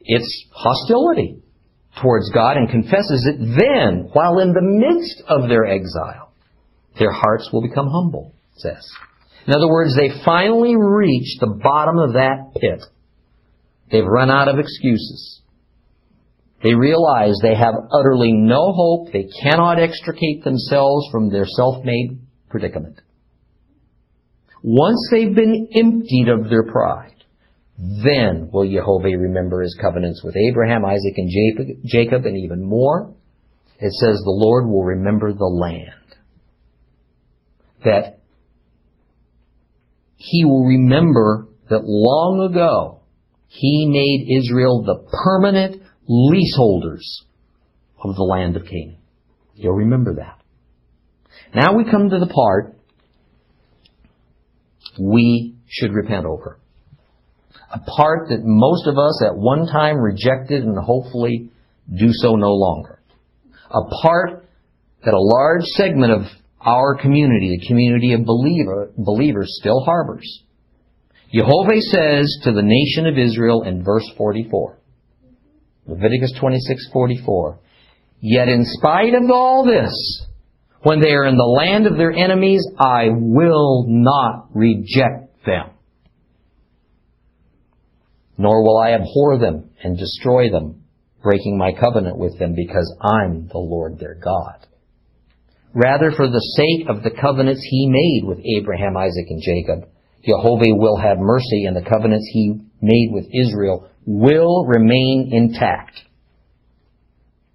its 0.00 0.46
hostility 0.52 1.42
towards 2.02 2.30
God 2.30 2.56
and 2.56 2.68
confesses 2.68 3.26
it, 3.26 3.38
then, 3.38 4.10
while 4.12 4.38
in 4.40 4.52
the 4.52 4.62
midst 4.62 5.22
of 5.26 5.48
their 5.48 5.66
exile, 5.66 6.32
their 6.98 7.12
hearts 7.12 7.48
will 7.52 7.62
become 7.62 7.88
humble, 7.88 8.34
says. 8.56 8.86
In 9.46 9.54
other 9.54 9.68
words, 9.68 9.96
they 9.96 10.22
finally 10.24 10.76
reach 10.76 11.38
the 11.40 11.58
bottom 11.62 11.98
of 11.98 12.12
that 12.14 12.52
pit. 12.60 12.82
They've 13.90 14.04
run 14.04 14.30
out 14.30 14.48
of 14.48 14.58
excuses. 14.58 15.40
They 16.62 16.74
realize 16.74 17.38
they 17.40 17.54
have 17.54 17.74
utterly 17.92 18.32
no 18.32 18.72
hope. 18.72 19.12
They 19.12 19.28
cannot 19.42 19.78
extricate 19.78 20.42
themselves 20.42 21.06
from 21.12 21.30
their 21.30 21.46
self-made 21.46 22.20
predicament. 22.48 23.00
Once 24.62 25.08
they've 25.10 25.34
been 25.34 25.68
emptied 25.72 26.28
of 26.28 26.50
their 26.50 26.64
pride, 26.64 27.14
then 27.78 28.50
will 28.52 28.68
Jehovah 28.68 29.16
remember 29.16 29.62
his 29.62 29.78
covenants 29.80 30.20
with 30.24 30.34
Abraham, 30.36 30.84
Isaac, 30.84 31.14
and 31.16 31.30
Jacob, 31.84 32.26
and 32.26 32.36
even 32.36 32.64
more. 32.64 33.14
It 33.78 33.92
says 33.92 34.16
the 34.16 34.24
Lord 34.26 34.66
will 34.66 34.82
remember 34.82 35.32
the 35.32 35.44
land. 35.44 35.92
That 37.84 38.18
he 40.16 40.44
will 40.44 40.66
remember 40.66 41.46
that 41.70 41.82
long 41.84 42.50
ago 42.50 43.02
he 43.46 43.86
made 43.88 44.36
Israel 44.36 44.82
the 44.82 45.06
permanent 45.24 45.82
leaseholders 46.08 47.24
of 48.02 48.16
the 48.16 48.22
land 48.22 48.56
of 48.56 48.64
Canaan. 48.64 48.98
You'll 49.54 49.74
remember 49.74 50.14
that. 50.14 50.40
Now 51.54 51.76
we 51.76 51.84
come 51.90 52.10
to 52.10 52.18
the 52.18 52.26
part 52.26 52.76
we 54.98 55.54
should 55.68 55.92
repent 55.92 56.26
over. 56.26 56.58
A 57.72 57.78
part 57.78 58.30
that 58.30 58.40
most 58.42 58.86
of 58.86 58.96
us 58.96 59.22
at 59.24 59.36
one 59.36 59.66
time 59.66 59.98
rejected 59.98 60.64
and 60.64 60.78
hopefully 60.78 61.50
do 61.94 62.08
so 62.10 62.34
no 62.34 62.52
longer. 62.52 63.00
A 63.70 63.82
part 64.02 64.48
that 65.04 65.14
a 65.14 65.20
large 65.20 65.64
segment 65.64 66.12
of 66.12 66.22
our 66.60 66.96
community, 66.96 67.58
the 67.60 67.66
community 67.68 68.14
of 68.14 68.24
believer, 68.24 68.90
believers, 68.96 69.56
still 69.60 69.84
harbors. 69.84 70.42
Jehovah 71.32 71.80
says 71.80 72.38
to 72.44 72.52
the 72.52 72.62
nation 72.62 73.06
of 73.06 73.18
Israel 73.18 73.62
in 73.62 73.84
verse 73.84 74.08
44, 74.16 74.77
Leviticus 75.88 76.32
26:44. 76.38 77.58
Yet 78.20 78.48
in 78.48 78.64
spite 78.64 79.14
of 79.14 79.30
all 79.30 79.64
this, 79.64 80.26
when 80.82 81.00
they 81.00 81.12
are 81.12 81.26
in 81.26 81.36
the 81.36 81.42
land 81.44 81.86
of 81.86 81.96
their 81.96 82.12
enemies, 82.12 82.64
I 82.78 83.08
will 83.10 83.86
not 83.88 84.48
reject 84.54 85.44
them. 85.44 85.70
Nor 88.36 88.62
will 88.62 88.78
I 88.78 88.92
abhor 88.92 89.38
them 89.38 89.70
and 89.82 89.98
destroy 89.98 90.50
them, 90.50 90.84
breaking 91.22 91.58
my 91.58 91.72
covenant 91.72 92.18
with 92.18 92.38
them, 92.38 92.54
because 92.54 92.94
I'm 93.02 93.48
the 93.48 93.58
Lord 93.58 93.98
their 93.98 94.14
God. 94.14 94.66
Rather, 95.74 96.12
for 96.12 96.28
the 96.28 96.40
sake 96.40 96.88
of 96.88 97.02
the 97.02 97.10
covenants 97.10 97.62
he 97.68 97.88
made 97.88 98.28
with 98.28 98.44
Abraham, 98.58 98.96
Isaac, 98.96 99.26
and 99.28 99.42
Jacob, 99.42 99.88
Jehovah 100.24 100.74
will 100.74 100.96
have 100.96 101.18
mercy, 101.18 101.64
and 101.64 101.76
the 101.76 101.88
covenants 101.88 102.28
he 102.32 102.60
made 102.80 103.10
with 103.12 103.26
Israel 103.32 103.88
will 104.04 104.66
remain 104.66 105.30
intact. 105.32 106.00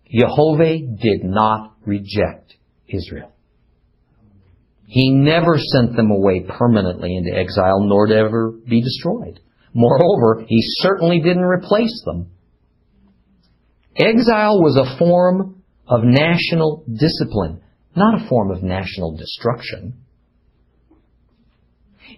Jehovah 0.09 0.79
did 0.79 1.23
not 1.23 1.75
reject 1.85 2.53
Israel. 2.87 3.31
He 4.87 5.09
never 5.11 5.57
sent 5.57 5.95
them 5.95 6.11
away 6.11 6.45
permanently 6.47 7.15
into 7.15 7.35
exile, 7.35 7.81
nor 7.81 8.07
to 8.07 8.15
ever 8.15 8.51
be 8.51 8.81
destroyed. 8.81 9.39
Moreover, 9.73 10.45
he 10.47 10.59
certainly 10.61 11.19
didn't 11.19 11.43
replace 11.43 12.03
them. 12.05 12.29
Exile 13.95 14.61
was 14.61 14.77
a 14.77 14.97
form 14.99 15.63
of 15.87 16.01
national 16.03 16.83
discipline, 16.87 17.61
not 17.95 18.21
a 18.21 18.29
form 18.29 18.51
of 18.51 18.61
national 18.61 19.17
destruction. 19.17 20.05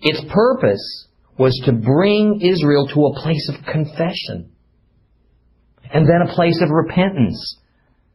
Its 0.01 0.21
purpose 0.33 1.07
was 1.37 1.59
to 1.65 1.73
bring 1.73 2.41
Israel 2.41 2.87
to 2.87 3.05
a 3.05 3.21
place 3.21 3.49
of 3.49 3.65
confession 3.65 4.51
and 5.93 6.07
then 6.07 6.27
a 6.27 6.33
place 6.33 6.61
of 6.61 6.69
repentance 6.69 7.57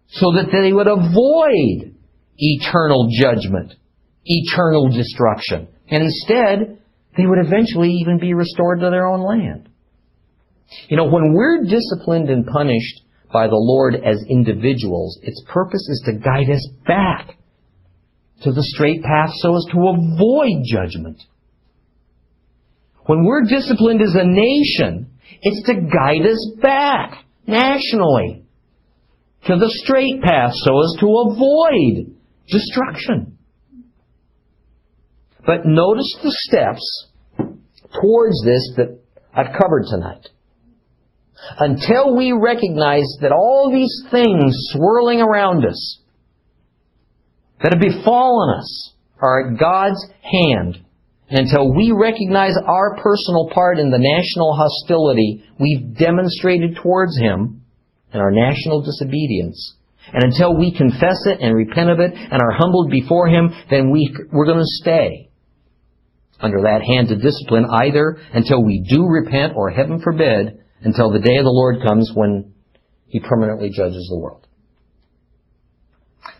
so 0.08 0.32
that 0.32 0.50
they 0.50 0.72
would 0.72 0.88
avoid 0.88 1.94
eternal 2.36 3.08
judgment, 3.20 3.74
eternal 4.24 4.88
destruction. 4.88 5.68
And 5.88 6.02
instead, 6.02 6.78
they 7.16 7.26
would 7.26 7.44
eventually 7.44 7.90
even 8.00 8.18
be 8.18 8.34
restored 8.34 8.80
to 8.80 8.90
their 8.90 9.06
own 9.06 9.20
land. 9.20 9.68
You 10.88 10.96
know, 10.96 11.08
when 11.08 11.34
we're 11.34 11.64
disciplined 11.64 12.30
and 12.30 12.46
punished 12.46 13.02
by 13.32 13.46
the 13.46 13.56
Lord 13.56 13.94
as 13.94 14.22
individuals, 14.28 15.18
its 15.22 15.42
purpose 15.48 15.86
is 15.88 16.02
to 16.06 16.18
guide 16.18 16.50
us 16.50 16.68
back 16.86 17.36
to 18.42 18.52
the 18.52 18.62
straight 18.62 19.02
path 19.02 19.30
so 19.34 19.56
as 19.56 19.66
to 19.72 19.88
avoid 19.88 20.64
judgment. 20.64 21.22
When 23.06 23.24
we're 23.24 23.42
disciplined 23.42 24.02
as 24.02 24.14
a 24.14 24.24
nation, 24.24 25.18
it's 25.42 25.66
to 25.66 25.74
guide 25.74 26.26
us 26.26 26.52
back 26.62 27.24
nationally 27.46 28.44
to 29.46 29.56
the 29.56 29.70
straight 29.84 30.22
path 30.22 30.52
so 30.54 30.80
as 30.82 30.96
to 31.00 31.06
avoid 31.06 32.16
destruction. 32.48 33.38
But 35.46 35.64
notice 35.64 36.18
the 36.22 36.30
steps 36.30 37.08
towards 37.38 38.44
this 38.44 38.72
that 38.76 39.00
I've 39.34 39.58
covered 39.58 39.86
tonight. 39.88 40.28
Until 41.58 42.14
we 42.14 42.32
recognize 42.32 43.16
that 43.22 43.32
all 43.32 43.70
these 43.72 44.04
things 44.10 44.54
swirling 44.72 45.20
around 45.20 45.64
us 45.64 46.00
that 47.62 47.72
have 47.72 47.80
befallen 47.80 48.58
us 48.58 48.92
are 49.20 49.48
at 49.48 49.58
God's 49.58 50.06
hand, 50.22 50.84
until 51.30 51.72
we 51.72 51.92
recognize 51.92 52.54
our 52.66 52.96
personal 52.96 53.48
part 53.54 53.78
in 53.78 53.90
the 53.90 53.98
national 53.98 54.54
hostility 54.54 55.44
we've 55.58 55.96
demonstrated 55.96 56.76
towards 56.82 57.16
Him 57.16 57.62
and 58.12 58.20
our 58.20 58.32
national 58.32 58.82
disobedience, 58.82 59.76
and 60.12 60.24
until 60.24 60.56
we 60.56 60.76
confess 60.76 61.24
it 61.26 61.38
and 61.40 61.54
repent 61.54 61.88
of 61.88 62.00
it 62.00 62.12
and 62.14 62.42
are 62.42 62.50
humbled 62.50 62.90
before 62.90 63.28
Him, 63.28 63.54
then 63.70 63.90
we, 63.90 64.14
we're 64.32 64.46
going 64.46 64.58
to 64.58 64.82
stay 64.82 65.30
under 66.40 66.62
that 66.62 66.82
hand 66.82 67.12
of 67.12 67.22
discipline 67.22 67.66
either 67.70 68.18
until 68.32 68.64
we 68.64 68.84
do 68.88 69.06
repent 69.06 69.52
or, 69.54 69.70
heaven 69.70 70.00
forbid, 70.02 70.58
until 70.82 71.12
the 71.12 71.20
day 71.20 71.36
of 71.36 71.44
the 71.44 71.50
Lord 71.50 71.76
comes 71.86 72.10
when 72.12 72.54
He 73.06 73.20
permanently 73.20 73.70
judges 73.70 74.08
the 74.10 74.18
world. 74.18 74.46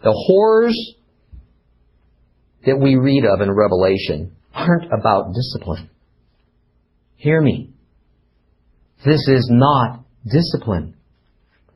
The 0.03 0.13
horrors 0.13 0.95
that 2.67 2.79
we 2.79 2.97
read 2.97 3.25
of 3.25 3.41
in 3.41 3.51
Revelation 3.51 4.37
aren't 4.55 4.93
about 4.93 5.35
discipline. 5.35 5.91
Hear 7.17 7.41
me. 7.41 7.71
This 9.05 9.27
is 9.29 9.49
not 9.51 10.05
discipline. 10.25 10.95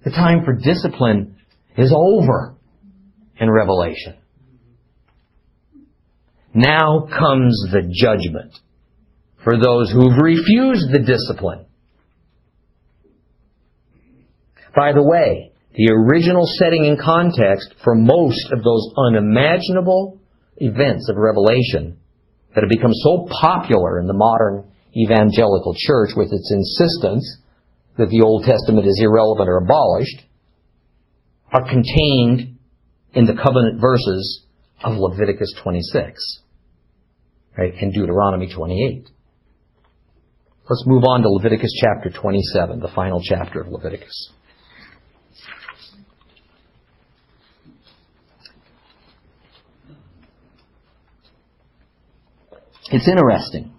The 0.04 0.10
time 0.10 0.44
for 0.44 0.52
discipline 0.54 1.36
is 1.76 1.92
over 1.96 2.54
in 3.38 3.50
Revelation. 3.50 4.16
Now 6.54 7.08
comes 7.10 7.66
the 7.72 7.90
judgment 7.92 8.52
for 9.42 9.58
those 9.58 9.90
who've 9.90 10.16
refused 10.22 10.92
the 10.92 11.04
discipline. 11.04 11.66
By 14.74 14.92
the 14.92 15.02
way, 15.02 15.52
the 15.74 15.92
original 15.92 16.44
setting 16.46 16.86
and 16.86 16.98
context 16.98 17.74
for 17.82 17.94
most 17.94 18.52
of 18.52 18.62
those 18.62 18.92
unimaginable 18.96 20.20
events 20.56 21.08
of 21.10 21.16
Revelation 21.16 21.98
that 22.54 22.62
have 22.62 22.70
become 22.70 22.92
so 22.92 23.26
popular 23.40 23.98
in 23.98 24.06
the 24.06 24.14
modern 24.14 24.64
evangelical 24.96 25.74
church 25.76 26.10
with 26.16 26.32
its 26.32 26.52
insistence 26.52 27.38
that 27.98 28.08
the 28.10 28.22
Old 28.22 28.44
Testament 28.44 28.86
is 28.86 29.00
irrelevant 29.02 29.48
or 29.48 29.58
abolished 29.58 30.22
are 31.52 31.68
contained 31.68 32.58
in 33.12 33.26
the 33.26 33.34
covenant 33.34 33.80
verses 33.80 34.44
of 34.82 34.96
Leviticus 34.96 35.54
26 35.62 36.40
right, 37.56 37.72
and 37.80 37.92
Deuteronomy 37.92 38.52
28. 38.52 39.08
Let's 40.68 40.84
move 40.86 41.04
on 41.04 41.22
to 41.22 41.28
Leviticus 41.28 41.72
chapter 41.80 42.10
27, 42.10 42.80
the 42.80 42.88
final 42.94 43.20
chapter 43.22 43.60
of 43.60 43.68
Leviticus. 43.68 44.32
It's 52.94 53.08
interesting 53.08 53.74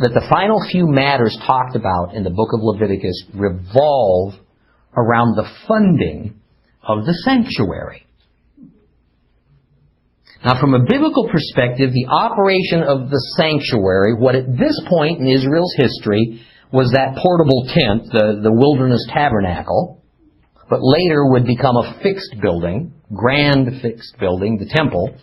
that 0.00 0.16
the 0.16 0.24
final 0.32 0.56
few 0.72 0.88
matters 0.88 1.36
talked 1.46 1.76
about 1.76 2.14
in 2.14 2.24
the 2.24 2.30
book 2.30 2.48
of 2.56 2.64
Leviticus 2.64 3.28
revolve 3.34 4.32
around 4.96 5.36
the 5.36 5.44
funding 5.68 6.40
of 6.82 7.04
the 7.04 7.12
sanctuary. 7.28 8.06
Now, 10.42 10.58
from 10.58 10.72
a 10.72 10.80
biblical 10.80 11.28
perspective, 11.28 11.92
the 11.92 12.08
operation 12.08 12.80
of 12.80 13.10
the 13.10 13.20
sanctuary, 13.36 14.16
what 14.16 14.34
at 14.34 14.48
this 14.56 14.80
point 14.88 15.20
in 15.20 15.28
Israel's 15.28 15.74
history 15.76 16.40
was 16.72 16.90
that 16.96 17.20
portable 17.20 17.68
tent, 17.68 18.08
the, 18.08 18.40
the 18.42 18.52
wilderness 18.52 19.04
tabernacle, 19.12 20.00
but 20.70 20.80
later 20.80 21.28
would 21.28 21.44
become 21.44 21.76
a 21.76 22.00
fixed 22.02 22.34
building, 22.40 22.94
grand 23.12 23.82
fixed 23.82 24.16
building, 24.18 24.56
the 24.56 24.72
temple, 24.72 25.20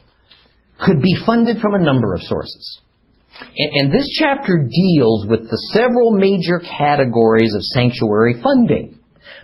could 0.81 1.01
be 1.01 1.15
funded 1.25 1.61
from 1.61 1.75
a 1.75 1.83
number 1.83 2.13
of 2.13 2.21
sources. 2.21 2.81
And, 3.39 3.71
and 3.73 3.93
this 3.93 4.07
chapter 4.19 4.57
deals 4.57 5.27
with 5.27 5.49
the 5.49 5.61
several 5.73 6.11
major 6.11 6.59
categories 6.59 7.53
of 7.55 7.63
sanctuary 7.63 8.41
funding. 8.41 8.99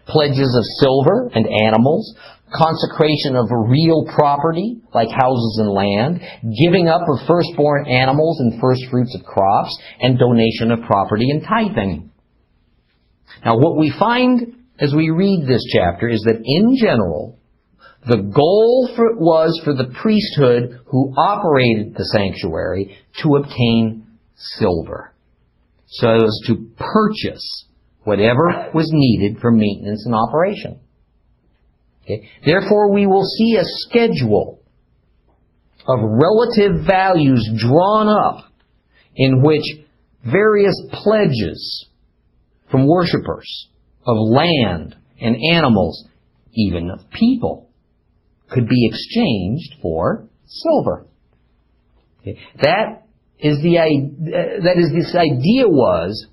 Pledges 0.07 0.55
of 0.55 0.63
silver 0.79 1.29
and 1.33 1.45
animals, 1.45 2.15
consecration 2.53 3.35
of 3.35 3.45
real 3.51 4.05
property, 4.15 4.81
like 4.93 5.09
houses 5.09 5.59
and 5.61 5.69
land, 5.69 6.21
giving 6.63 6.87
up 6.87 7.01
of 7.01 7.27
firstborn 7.27 7.87
animals 7.87 8.39
and 8.39 8.59
first 8.61 8.81
fruits 8.89 9.15
of 9.15 9.25
crops, 9.25 9.77
and 9.99 10.17
donation 10.17 10.71
of 10.71 10.79
property 10.87 11.29
and 11.29 11.43
tithing. 11.43 12.09
Now 13.43 13.57
what 13.57 13.77
we 13.77 13.93
find 13.99 14.55
as 14.79 14.93
we 14.95 15.09
read 15.09 15.47
this 15.47 15.63
chapter 15.73 16.07
is 16.07 16.21
that 16.21 16.41
in 16.43 16.77
general, 16.79 17.36
the 18.07 18.31
goal 18.33 18.89
for, 18.95 19.15
was 19.15 19.59
for 19.63 19.73
the 19.73 19.93
priesthood 20.01 20.79
who 20.87 21.13
operated 21.17 21.93
the 21.95 22.05
sanctuary 22.05 22.97
to 23.21 23.35
obtain 23.35 24.07
silver, 24.35 25.13
so 25.87 26.15
as 26.15 26.41
to 26.47 26.69
purchase 26.77 27.65
whatever 28.03 28.69
was 28.73 28.89
needed 28.93 29.39
for 29.41 29.51
maintenance 29.51 30.05
and 30.05 30.15
operation. 30.15 30.79
Okay? 32.03 32.29
Therefore, 32.45 32.93
we 32.93 33.05
will 33.05 33.25
see 33.25 33.57
a 33.57 33.63
schedule 33.63 34.61
of 35.87 35.99
relative 36.01 36.85
values 36.85 37.49
drawn 37.57 38.07
up 38.07 38.51
in 39.15 39.41
which 39.41 39.63
various 40.23 40.75
pledges 40.91 41.87
from 42.69 42.87
worshippers 42.87 43.67
of 44.05 44.15
land 44.17 44.95
and 45.19 45.35
animals, 45.51 46.05
even 46.53 46.89
of 46.91 47.09
people, 47.11 47.66
could 48.49 48.67
be 48.67 48.87
exchanged 48.87 49.81
for 49.81 50.27
silver. 50.45 51.05
Okay? 52.21 52.39
That 52.61 53.07
is 53.39 53.61
the 53.61 53.77
uh, 53.77 54.63
that 54.63 54.77
is 54.77 54.91
this 54.93 55.15
idea 55.15 55.67
was 55.67 56.27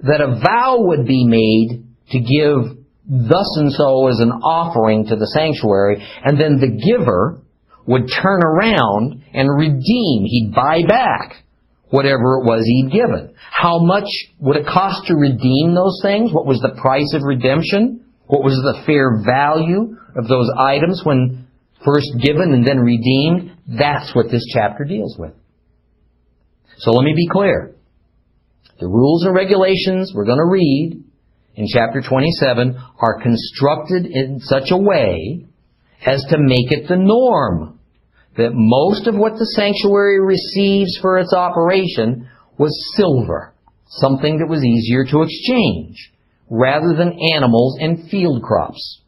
that 0.00 0.20
a 0.20 0.40
vow 0.40 0.76
would 0.80 1.06
be 1.06 1.24
made 1.24 1.84
to 2.10 2.18
give 2.18 2.78
thus 3.06 3.56
and 3.58 3.72
so 3.72 4.08
as 4.08 4.18
an 4.20 4.30
offering 4.30 5.06
to 5.06 5.16
the 5.16 5.26
sanctuary, 5.26 6.04
and 6.24 6.40
then 6.40 6.58
the 6.58 6.68
giver 6.68 7.40
would 7.86 8.08
turn 8.08 8.42
around 8.42 9.22
and 9.32 9.48
redeem. 9.56 10.24
He'd 10.24 10.52
buy 10.54 10.82
back 10.88 11.44
whatever 11.90 12.40
it 12.40 12.44
was 12.44 12.64
he'd 12.64 12.90
given. 12.92 13.34
How 13.52 13.78
much 13.78 14.08
would 14.40 14.56
it 14.56 14.66
cost 14.66 15.06
to 15.06 15.14
redeem 15.14 15.74
those 15.74 16.00
things? 16.02 16.32
What 16.32 16.46
was 16.46 16.60
the 16.60 16.80
price 16.80 17.12
of 17.14 17.22
redemption? 17.22 18.04
What 18.26 18.42
was 18.42 18.54
the 18.54 18.82
fair 18.86 19.22
value 19.24 19.96
of 20.16 20.26
those 20.26 20.50
items 20.58 21.02
when 21.04 21.43
first 21.84 22.08
given 22.20 22.52
and 22.52 22.66
then 22.66 22.78
redeemed? 22.78 23.52
That's 23.66 24.14
what 24.14 24.30
this 24.30 24.44
chapter 24.52 24.84
deals 24.84 25.16
with. 25.18 25.32
So 26.78 26.90
let 26.92 27.04
me 27.04 27.14
be 27.14 27.28
clear. 27.28 27.74
The 28.80 28.88
rules 28.88 29.24
and 29.24 29.34
regulations 29.34 30.12
we're 30.14 30.24
going 30.24 30.38
to 30.38 30.50
read 30.50 31.04
in 31.54 31.66
chapter 31.68 32.02
27 32.06 32.76
are 32.98 33.22
constructed 33.22 34.06
in 34.06 34.40
such 34.40 34.70
a 34.70 34.76
way 34.76 35.46
as 36.04 36.24
to 36.30 36.38
make 36.38 36.72
it 36.72 36.88
the 36.88 36.96
norm 36.96 37.78
that 38.36 38.50
most 38.52 39.06
of 39.06 39.14
what 39.14 39.34
the 39.34 39.46
sanctuary 39.56 40.20
receives 40.20 40.98
for 41.00 41.18
its 41.18 41.32
operation 41.32 42.28
was 42.58 42.94
silver, 42.96 43.54
something 43.86 44.38
that 44.38 44.48
was 44.48 44.64
easier 44.64 45.04
to 45.04 45.22
exchange, 45.22 46.12
rather 46.50 46.94
than 46.96 47.18
animals 47.32 47.78
and 47.80 48.10
field 48.10 48.42
crops. 48.42 49.02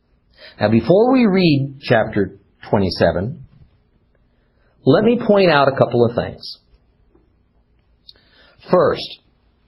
Now 0.61 0.71
before 0.71 1.13
we 1.13 1.27
read 1.27 1.81
chapter 1.83 2.39
27, 2.71 3.47
let 4.85 5.05
me 5.05 5.21
point 5.27 5.51
out 5.51 5.69
a 5.69 5.77
couple 5.77 6.05
of 6.05 6.15
things. 6.15 6.59
First, 8.71 9.21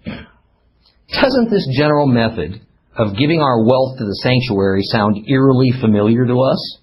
doesn't 0.05 1.51
this 1.51 1.67
general 1.77 2.07
method 2.07 2.61
of 2.97 3.17
giving 3.17 3.41
our 3.41 3.65
wealth 3.65 3.99
to 3.99 4.05
the 4.05 4.19
sanctuary 4.23 4.83
sound 4.83 5.29
eerily 5.29 5.71
familiar 5.81 6.27
to 6.27 6.41
us? 6.41 6.79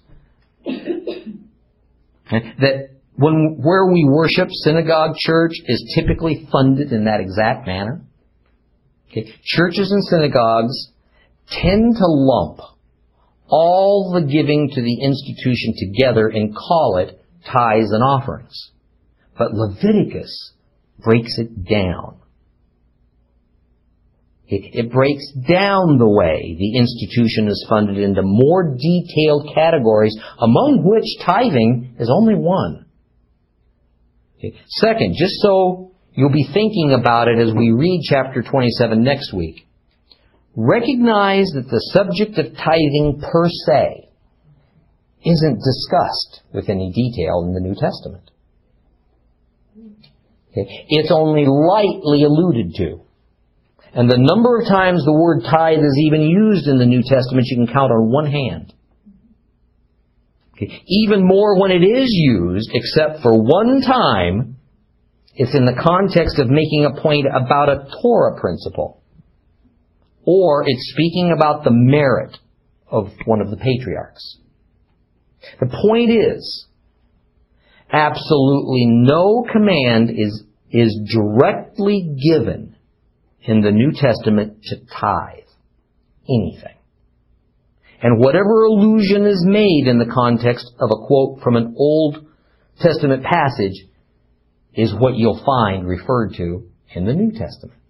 that 2.30 2.90
when 3.16 3.56
where 3.62 3.86
we 3.86 4.04
worship, 4.04 4.48
synagogue 4.50 5.14
church 5.16 5.52
is 5.66 5.94
typically 5.98 6.46
funded 6.50 6.92
in 6.92 7.04
that 7.04 7.20
exact 7.20 7.66
manner. 7.66 8.02
Okay. 9.10 9.32
Churches 9.44 9.90
and 9.92 10.04
synagogues 10.04 10.90
tend 11.48 11.96
to 11.96 12.04
lump 12.06 12.60
all 13.48 14.12
the 14.14 14.26
giving 14.26 14.70
to 14.74 14.80
the 14.80 15.00
institution 15.02 15.74
together 15.78 16.28
and 16.28 16.54
call 16.54 16.98
it 16.98 17.20
tithes 17.44 17.92
and 17.92 18.02
offerings. 18.02 18.70
But 19.38 19.52
Leviticus 19.52 20.52
breaks 20.98 21.38
it 21.38 21.64
down. 21.64 22.18
It, 24.48 24.86
it, 24.86 24.92
breaks 24.92 25.32
down 25.32 25.98
the 25.98 26.08
way 26.08 26.56
the 26.56 26.78
institution 26.78 27.48
is 27.48 27.66
funded 27.68 27.98
into 27.98 28.22
more 28.22 28.76
detailed 28.78 29.50
categories, 29.52 30.16
among 30.40 30.82
which 30.84 31.04
tithing 31.26 31.96
is 31.98 32.08
only 32.08 32.36
one. 32.36 32.86
Okay. 34.38 34.56
Second, 34.68 35.16
just 35.18 35.34
so 35.40 35.90
you'll 36.12 36.30
be 36.30 36.46
thinking 36.54 36.96
about 36.98 37.26
it 37.26 37.40
as 37.40 37.52
we 37.54 37.72
read 37.72 38.02
chapter 38.08 38.40
27 38.40 39.02
next 39.02 39.32
week, 39.32 39.66
recognize 40.56 41.52
that 41.54 41.68
the 41.68 41.80
subject 41.92 42.38
of 42.38 42.56
tithing 42.56 43.20
per 43.20 43.48
se 43.66 44.08
isn't 45.24 45.60
discussed 45.60 46.40
with 46.52 46.68
any 46.68 46.90
detail 46.92 47.44
in 47.46 47.52
the 47.52 47.60
New 47.60 47.74
Testament. 47.74 48.30
Okay. 50.50 50.86
It's 50.88 51.12
only 51.12 51.44
lightly 51.44 52.24
alluded 52.24 52.74
to. 52.76 53.02
And 53.92 54.10
the 54.10 54.18
number 54.18 54.58
of 54.58 54.66
times 54.66 55.04
the 55.04 55.12
word 55.12 55.42
tithe 55.44 55.84
is 55.84 55.98
even 56.06 56.22
used 56.22 56.66
in 56.66 56.78
the 56.78 56.86
New 56.86 57.02
Testament, 57.02 57.46
you 57.46 57.56
can 57.56 57.66
count 57.66 57.92
on 57.92 58.10
one 58.10 58.30
hand. 58.30 58.72
Okay. 60.54 60.82
Even 60.86 61.26
more 61.26 61.60
when 61.60 61.70
it 61.70 61.84
is 61.84 62.08
used, 62.08 62.70
except 62.72 63.22
for 63.22 63.42
one 63.42 63.82
time, 63.82 64.56
it's 65.34 65.54
in 65.54 65.66
the 65.66 65.76
context 65.76 66.38
of 66.38 66.48
making 66.48 66.86
a 66.86 67.00
point 67.00 67.26
about 67.26 67.68
a 67.68 67.88
Torah 68.00 68.40
principle. 68.40 69.02
Or 70.26 70.64
it's 70.66 70.92
speaking 70.92 71.32
about 71.34 71.64
the 71.64 71.70
merit 71.70 72.36
of 72.90 73.10
one 73.24 73.40
of 73.40 73.50
the 73.50 73.56
patriarchs. 73.56 74.38
The 75.60 75.66
point 75.66 76.10
is, 76.10 76.66
absolutely 77.92 78.86
no 78.86 79.46
command 79.50 80.10
is, 80.10 80.42
is 80.70 81.00
directly 81.12 82.16
given 82.28 82.74
in 83.42 83.60
the 83.60 83.70
New 83.70 83.92
Testament 83.92 84.62
to 84.64 84.76
tithe 85.00 85.46
anything. 86.28 86.74
And 88.02 88.18
whatever 88.18 88.64
allusion 88.64 89.24
is 89.26 89.44
made 89.46 89.84
in 89.86 89.98
the 89.98 90.12
context 90.12 90.70
of 90.78 90.90
a 90.90 91.06
quote 91.06 91.40
from 91.42 91.56
an 91.56 91.74
Old 91.78 92.26
Testament 92.80 93.22
passage 93.22 93.86
is 94.74 94.94
what 94.98 95.16
you'll 95.16 95.42
find 95.44 95.86
referred 95.86 96.34
to 96.36 96.68
in 96.94 97.06
the 97.06 97.14
New 97.14 97.30
Testament. 97.30 97.80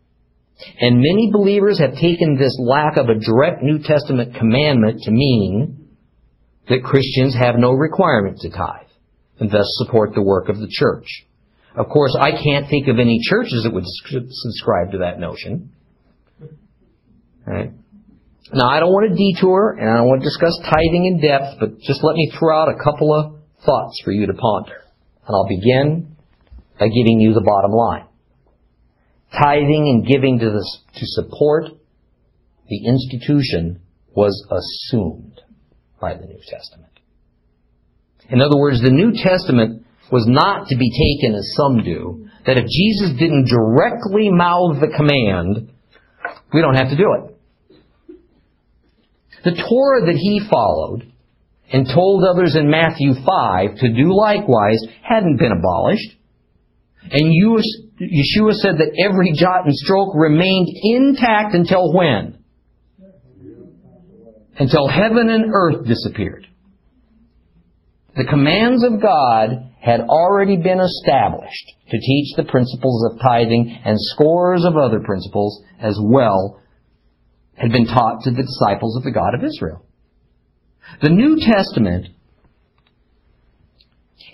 And 0.81 0.97
many 0.97 1.31
believers 1.33 1.79
have 1.81 1.95
taken 1.95 2.37
this 2.37 2.57
lack 2.61 2.97
of 2.97 3.09
a 3.09 3.15
direct 3.15 3.63
New 3.63 3.79
Testament 3.83 4.35
commandment 4.37 5.03
to 5.03 5.11
mean 5.11 5.89
that 6.69 6.83
Christians 6.83 7.35
have 7.35 7.57
no 7.57 7.73
requirement 7.73 8.39
to 8.41 8.51
tithe 8.51 8.89
and 9.39 9.51
thus 9.51 9.67
support 9.85 10.15
the 10.15 10.23
work 10.23 10.49
of 10.49 10.59
the 10.59 10.69
church. 10.71 11.07
Of 11.77 11.89
course, 11.89 12.17
I 12.19 12.31
can't 12.31 12.69
think 12.71 12.89
of 12.89 12.99
any 12.99 13.21
churches 13.23 13.65
that 13.65 13.73
would 13.73 13.85
subscribe 13.87 14.93
to 14.93 14.99
that 14.99 15.21
notion. 15.21 15.73
Right? 17.47 17.73
Now, 18.53 18.69
I 18.71 18.81
don't 18.81 18.93
want 18.93 19.11
to 19.11 19.17
detour, 19.17 19.77
and 19.79 19.91
I 19.91 19.99
don't 19.99 20.09
want 20.09 20.23
to 20.23 20.27
discuss 20.27 20.59
tithing 20.65 21.05
in 21.05 21.21
depth, 21.21 21.61
but 21.61 21.79
just 21.81 22.03
let 22.03 22.17
me 22.17 22.33
throw 22.39 22.63
out 22.63 22.69
a 22.69 22.83
couple 22.83 23.13
of 23.13 23.35
thoughts 23.65 24.01
for 24.05 24.13
you 24.13 24.27
to 24.27 24.35
ponder. 24.35 24.83
And 25.27 25.35
I'll 25.35 25.49
begin 25.49 26.17
by 26.79 26.89
giving 26.89 27.21
you 27.21 27.35
the 27.35 27.43
bottom 27.43 27.73
line. 27.73 28.07
Tithing 29.33 29.89
and 29.89 30.07
giving 30.07 30.39
to, 30.39 30.47
the, 30.47 30.79
to 30.95 31.07
support 31.07 31.65
the 32.69 32.87
institution 32.87 33.81
was 34.15 34.47
assumed 34.51 35.41
by 36.01 36.15
the 36.15 36.27
New 36.27 36.41
Testament. 36.49 36.93
In 38.29 38.41
other 38.41 38.59
words, 38.59 38.83
the 38.83 38.91
New 38.91 39.13
Testament 39.13 39.87
was 40.11 40.25
not 40.27 40.69
to 40.69 40.77
be 40.77 40.91
taken 40.91 41.35
as 41.37 41.55
some 41.57 41.83
do, 41.85 42.29
that 42.47 42.59
if 42.59 42.67
Jesus 42.67 43.19
didn't 43.19 43.49
directly 43.49 44.31
mouth 44.31 44.81
the 44.81 44.95
command, 44.97 45.71
we 46.53 46.61
don't 46.61 46.77
have 46.77 46.91
to 46.91 46.97
do 46.97 47.15
it. 47.15 47.33
The 49.45 49.63
Torah 49.69 50.07
that 50.07 50.17
he 50.17 50.41
followed 50.51 51.13
and 51.73 51.87
told 51.87 52.25
others 52.25 52.57
in 52.57 52.71
Matthew 52.71 53.15
5 53.15 53.77
to 53.79 53.93
do 53.93 54.17
likewise 54.17 54.79
hadn't 55.03 55.39
been 55.39 55.53
abolished. 55.53 56.17
And 57.11 57.33
Yeshua 58.01 58.53
said 58.53 58.77
that 58.79 58.93
every 59.03 59.33
jot 59.33 59.65
and 59.65 59.75
stroke 59.75 60.15
remained 60.15 60.69
intact 60.83 61.55
until 61.55 61.95
when? 61.95 62.39
Until 64.59 64.89
heaven 64.89 65.29
and 65.31 65.53
earth 65.53 65.87
disappeared. 65.87 66.47
The 68.17 68.25
commands 68.25 68.85
of 68.85 69.01
God 69.01 69.73
had 69.81 70.01
already 70.01 70.57
been 70.57 70.81
established 70.81 71.73
to 71.91 71.99
teach 71.99 72.35
the 72.37 72.45
principles 72.45 73.11
of 73.11 73.21
tithing 73.21 73.79
and 73.85 73.97
scores 73.99 74.65
of 74.65 74.77
other 74.77 75.01
principles 75.01 75.63
as 75.81 75.99
well 76.03 76.61
had 77.55 77.73
been 77.73 77.87
taught 77.87 78.23
to 78.25 78.31
the 78.31 78.43
disciples 78.43 78.97
of 78.97 79.05
the 79.05 79.13
God 79.13 79.35
of 79.35 79.45
Israel. 79.45 79.85
The 81.03 81.11
New 81.11 81.39
Testament 81.41 82.09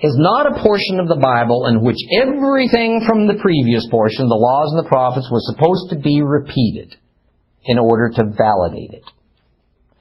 is 0.02 0.18
not 0.18 0.50
a 0.50 0.62
portion 0.62 0.98
of 0.98 1.06
the 1.06 1.22
Bible 1.22 1.66
in 1.70 1.84
which 1.84 2.02
everything 2.10 3.06
from 3.06 3.30
the 3.30 3.38
previous 3.38 3.86
portion, 3.88 4.26
the 4.26 4.34
laws 4.34 4.74
and 4.74 4.84
the 4.84 4.90
prophets, 4.90 5.30
was 5.30 5.46
supposed 5.46 5.94
to 5.94 6.02
be 6.02 6.22
repeated 6.22 6.96
in 7.64 7.78
order 7.78 8.10
to 8.10 8.34
validate 8.34 8.90
it. 8.90 9.06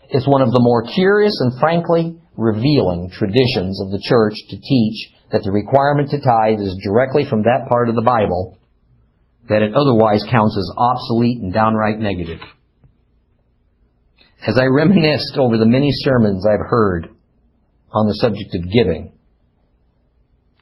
It's 0.10 0.28
one 0.28 0.42
of 0.42 0.52
the 0.52 0.60
more 0.60 0.90
curious 0.90 1.38
and 1.40 1.60
frankly 1.60 2.18
revealing 2.36 3.12
traditions 3.14 3.80
of 3.80 3.92
the 3.92 4.02
church 4.02 4.34
to 4.50 4.58
teach 4.58 5.14
that 5.32 5.44
the 5.44 5.52
requirement 5.52 6.10
to 6.10 6.20
tithe 6.20 6.60
is 6.60 6.82
directly 6.84 7.24
from 7.30 7.44
that 7.44 7.70
part 7.70 7.88
of 7.88 7.96
the 7.96 8.02
Bible 8.02 8.58
that 9.50 9.62
it 9.62 9.76
otherwise 9.76 10.26
counts 10.30 10.58
as 10.58 10.70
obsolete 10.78 11.42
and 11.42 11.54
downright 11.54 12.00
negative. 12.00 12.40
As 14.48 14.58
I 14.58 14.66
reminisced 14.66 15.38
over 15.38 15.58
the 15.58 15.70
many 15.70 15.90
sermons 15.92 16.46
I've 16.46 16.66
heard 16.66 17.10
on 17.92 18.08
the 18.08 18.16
subject 18.16 18.56
of 18.56 18.72
giving, 18.72 19.14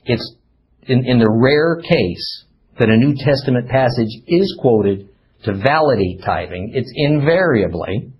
it's 0.05 0.35
in, 0.83 1.05
in 1.05 1.19
the 1.19 1.29
rare 1.29 1.81
case 1.81 2.45
that 2.79 2.89
a 2.89 2.97
New 2.97 3.13
Testament 3.15 3.69
passage 3.69 4.09
is 4.27 4.57
quoted 4.59 5.09
to 5.43 5.53
validate 5.53 6.21
tithing, 6.25 6.71
it's 6.73 6.91
invariably 6.95 8.11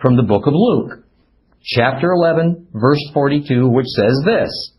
from 0.00 0.16
the 0.16 0.22
book 0.22 0.46
of 0.46 0.52
Luke, 0.54 1.04
chapter 1.62 2.12
11, 2.12 2.68
verse 2.72 3.00
42, 3.12 3.68
which 3.68 3.86
says 3.86 4.22
this, 4.24 4.72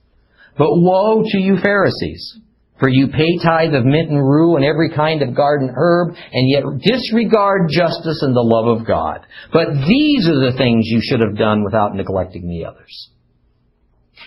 But 0.58 0.70
woe 0.70 1.24
to 1.24 1.38
you 1.38 1.58
Pharisees, 1.62 2.40
For 2.80 2.90
you 2.90 3.08
pay 3.08 3.38
tithe 3.44 3.74
of 3.74 3.86
mint 3.86 4.10
and 4.10 4.20
rue 4.20 4.56
and 4.56 4.66
every 4.66 4.92
kind 4.96 5.22
of 5.22 5.36
garden 5.36 5.74
herb, 5.76 6.10
and 6.10 6.50
yet 6.50 6.64
disregard 6.84 7.70
justice 7.70 8.22
and 8.22 8.36
the 8.36 8.42
love 8.42 8.80
of 8.80 8.88
God. 8.88 9.26
But 9.52 9.74
these 9.88 10.28
are 10.28 10.52
the 10.52 10.58
things 10.58 10.86
you 10.86 11.02
should 11.02 11.22
have 11.22 11.38
done 11.38 11.64
without 11.64 11.96
neglecting 11.96 12.48
the 12.48 12.66
others. 12.66 13.10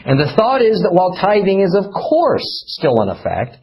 And 0.05 0.19
the 0.19 0.33
thought 0.37 0.63
is 0.63 0.83
that 0.83 0.93
while 0.93 1.17
tithing 1.17 1.61
is 1.61 1.77
of 1.77 1.93
course 1.93 2.47
still 2.67 3.03
in 3.03 3.09
effect, 3.09 3.57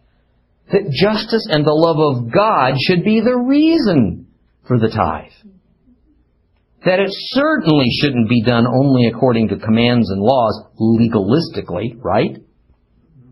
that 0.72 0.90
justice 0.92 1.48
and 1.50 1.66
the 1.66 1.74
love 1.74 1.98
of 2.00 2.32
God 2.32 2.74
should 2.80 3.04
be 3.04 3.22
the 3.22 3.38
reason 3.38 4.28
for 4.68 4.80
the 4.80 4.90
tithe. 4.90 5.32
That 6.86 7.00
it 7.00 7.10
certainly 7.12 7.86
shouldn't 8.02 8.30
be 8.30 8.44
done 8.44 8.66
only 8.68 9.08
according 9.08 9.50
to 9.50 9.58
commands 9.58 10.10
and 10.10 10.22
laws 10.22 10.66
legalistically, 10.80 11.98
right? 12.04 12.38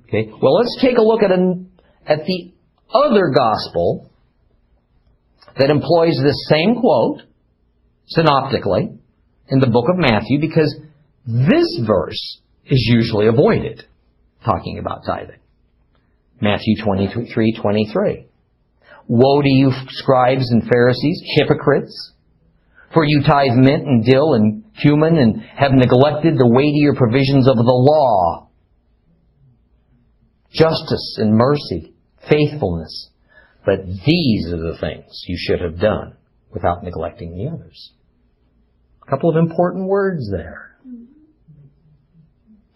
Okay. 0.08 0.32
Well, 0.42 0.56
let's 0.56 0.78
take 0.82 0.98
a 0.98 1.02
look 1.02 1.24
at 1.24 1.32
an, 1.32 1.72
at 2.06 2.26
the 2.26 2.54
other 2.94 3.32
gospel 3.36 4.10
that 5.58 5.70
employs 5.70 6.20
this 6.24 6.48
same 6.50 6.76
quote 6.80 7.22
synoptically 8.08 8.98
in 9.50 9.60
the 9.60 9.68
book 9.68 9.86
of 9.90 9.98
Matthew 9.98 10.40
because 10.40 10.76
this 11.26 11.80
verse 11.86 12.42
is 12.66 12.90
usually 12.92 13.28
avoided 13.28 13.84
talking 14.46 14.80
about 14.80 15.06
tithing. 15.06 15.40
Matthew 16.42 16.76
23, 16.84 17.58
23. 17.62 18.26
Woe 19.08 19.42
to 19.42 19.50
you 19.50 19.72
scribes 19.90 20.50
and 20.52 20.68
Pharisees, 20.68 21.22
hypocrites, 21.38 22.14
for 22.94 23.04
you 23.06 23.24
tithe 23.26 23.56
mint 23.56 23.86
and 23.88 24.06
dill 24.06 24.34
and 24.34 24.64
cumin 24.82 25.18
and 25.18 25.42
have 25.42 25.72
neglected 25.72 26.38
the 26.38 26.48
weightier 26.48 26.94
provisions 26.96 27.48
of 27.48 27.56
the 27.56 27.64
law. 27.64 28.50
Justice 30.52 31.18
and 31.18 31.36
mercy, 31.36 31.94
faithfulness. 32.30 33.10
But 33.66 33.86
these 33.86 34.52
are 34.52 34.58
the 34.58 34.78
things 34.80 35.24
you 35.28 35.38
should 35.40 35.62
have 35.62 35.80
done 35.80 36.16
without 36.52 36.84
neglecting 36.84 37.36
the 37.38 37.52
others. 37.52 37.92
A 39.06 39.10
couple 39.10 39.30
of 39.30 39.38
important 39.38 39.88
words 39.88 40.30
there. 40.32 40.63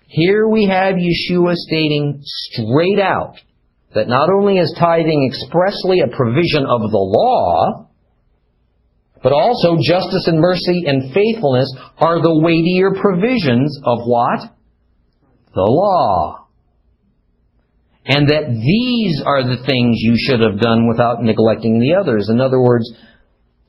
Here 0.08 0.48
we 0.48 0.68
have 0.68 0.96
Yeshua 0.96 1.54
stating 1.56 2.22
straight 2.24 3.00
out 3.00 3.36
that 3.94 4.08
not 4.08 4.30
only 4.30 4.58
is 4.58 4.74
tithing 4.80 5.30
expressly 5.30 6.00
a 6.00 6.16
provision 6.16 6.64
of 6.64 6.80
the 6.80 6.98
law, 6.98 7.90
but 9.22 9.34
also 9.34 9.76
justice 9.84 10.28
and 10.28 10.40
mercy 10.40 10.84
and 10.88 11.14
faithfulness 11.14 11.74
are 11.98 12.22
the 12.22 12.40
weightier 12.40 12.92
provisions 13.02 13.78
of 13.84 14.00
what? 14.06 14.40
The 15.54 15.68
law. 15.68 16.48
And 18.06 18.30
that 18.30 18.48
these 18.48 19.22
are 19.26 19.44
the 19.44 19.62
things 19.66 19.98
you 20.00 20.16
should 20.16 20.40
have 20.40 20.62
done 20.62 20.88
without 20.88 21.22
neglecting 21.22 21.80
the 21.80 21.96
others. 22.00 22.30
In 22.30 22.40
other 22.40 22.62
words, 22.62 22.90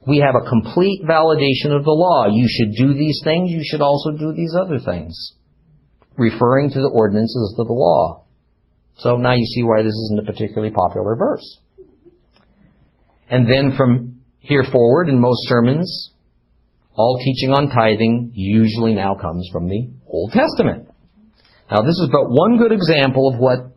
we 0.06 0.18
have 0.18 0.36
a 0.36 0.48
complete 0.48 1.02
validation 1.02 1.74
of 1.74 1.82
the 1.82 1.90
law. 1.90 2.26
You 2.30 2.46
should 2.46 2.76
do 2.76 2.94
these 2.94 3.20
things, 3.24 3.50
you 3.50 3.62
should 3.64 3.80
also 3.80 4.12
do 4.12 4.32
these 4.32 4.54
other 4.54 4.78
things. 4.78 5.34
Referring 6.18 6.70
to 6.70 6.80
the 6.80 6.90
ordinances 6.92 7.56
of 7.58 7.66
the 7.66 7.72
law. 7.72 8.24
So 8.96 9.16
now 9.16 9.34
you 9.34 9.46
see 9.46 9.62
why 9.62 9.82
this 9.82 9.94
isn't 9.94 10.18
a 10.18 10.30
particularly 10.30 10.72
popular 10.72 11.14
verse. 11.14 11.58
And 13.30 13.48
then 13.48 13.76
from 13.76 14.20
here 14.40 14.64
forward 14.70 15.08
in 15.08 15.20
most 15.20 15.48
sermons, 15.48 16.10
all 16.94 17.20
teaching 17.22 17.50
on 17.50 17.68
tithing 17.68 18.32
usually 18.34 18.94
now 18.94 19.14
comes 19.14 19.48
from 19.52 19.68
the 19.68 19.88
Old 20.08 20.32
Testament. 20.32 20.88
Now 21.70 21.82
this 21.82 21.94
is 21.94 22.08
but 22.10 22.28
one 22.28 22.58
good 22.58 22.72
example 22.72 23.32
of 23.32 23.38
what 23.38 23.76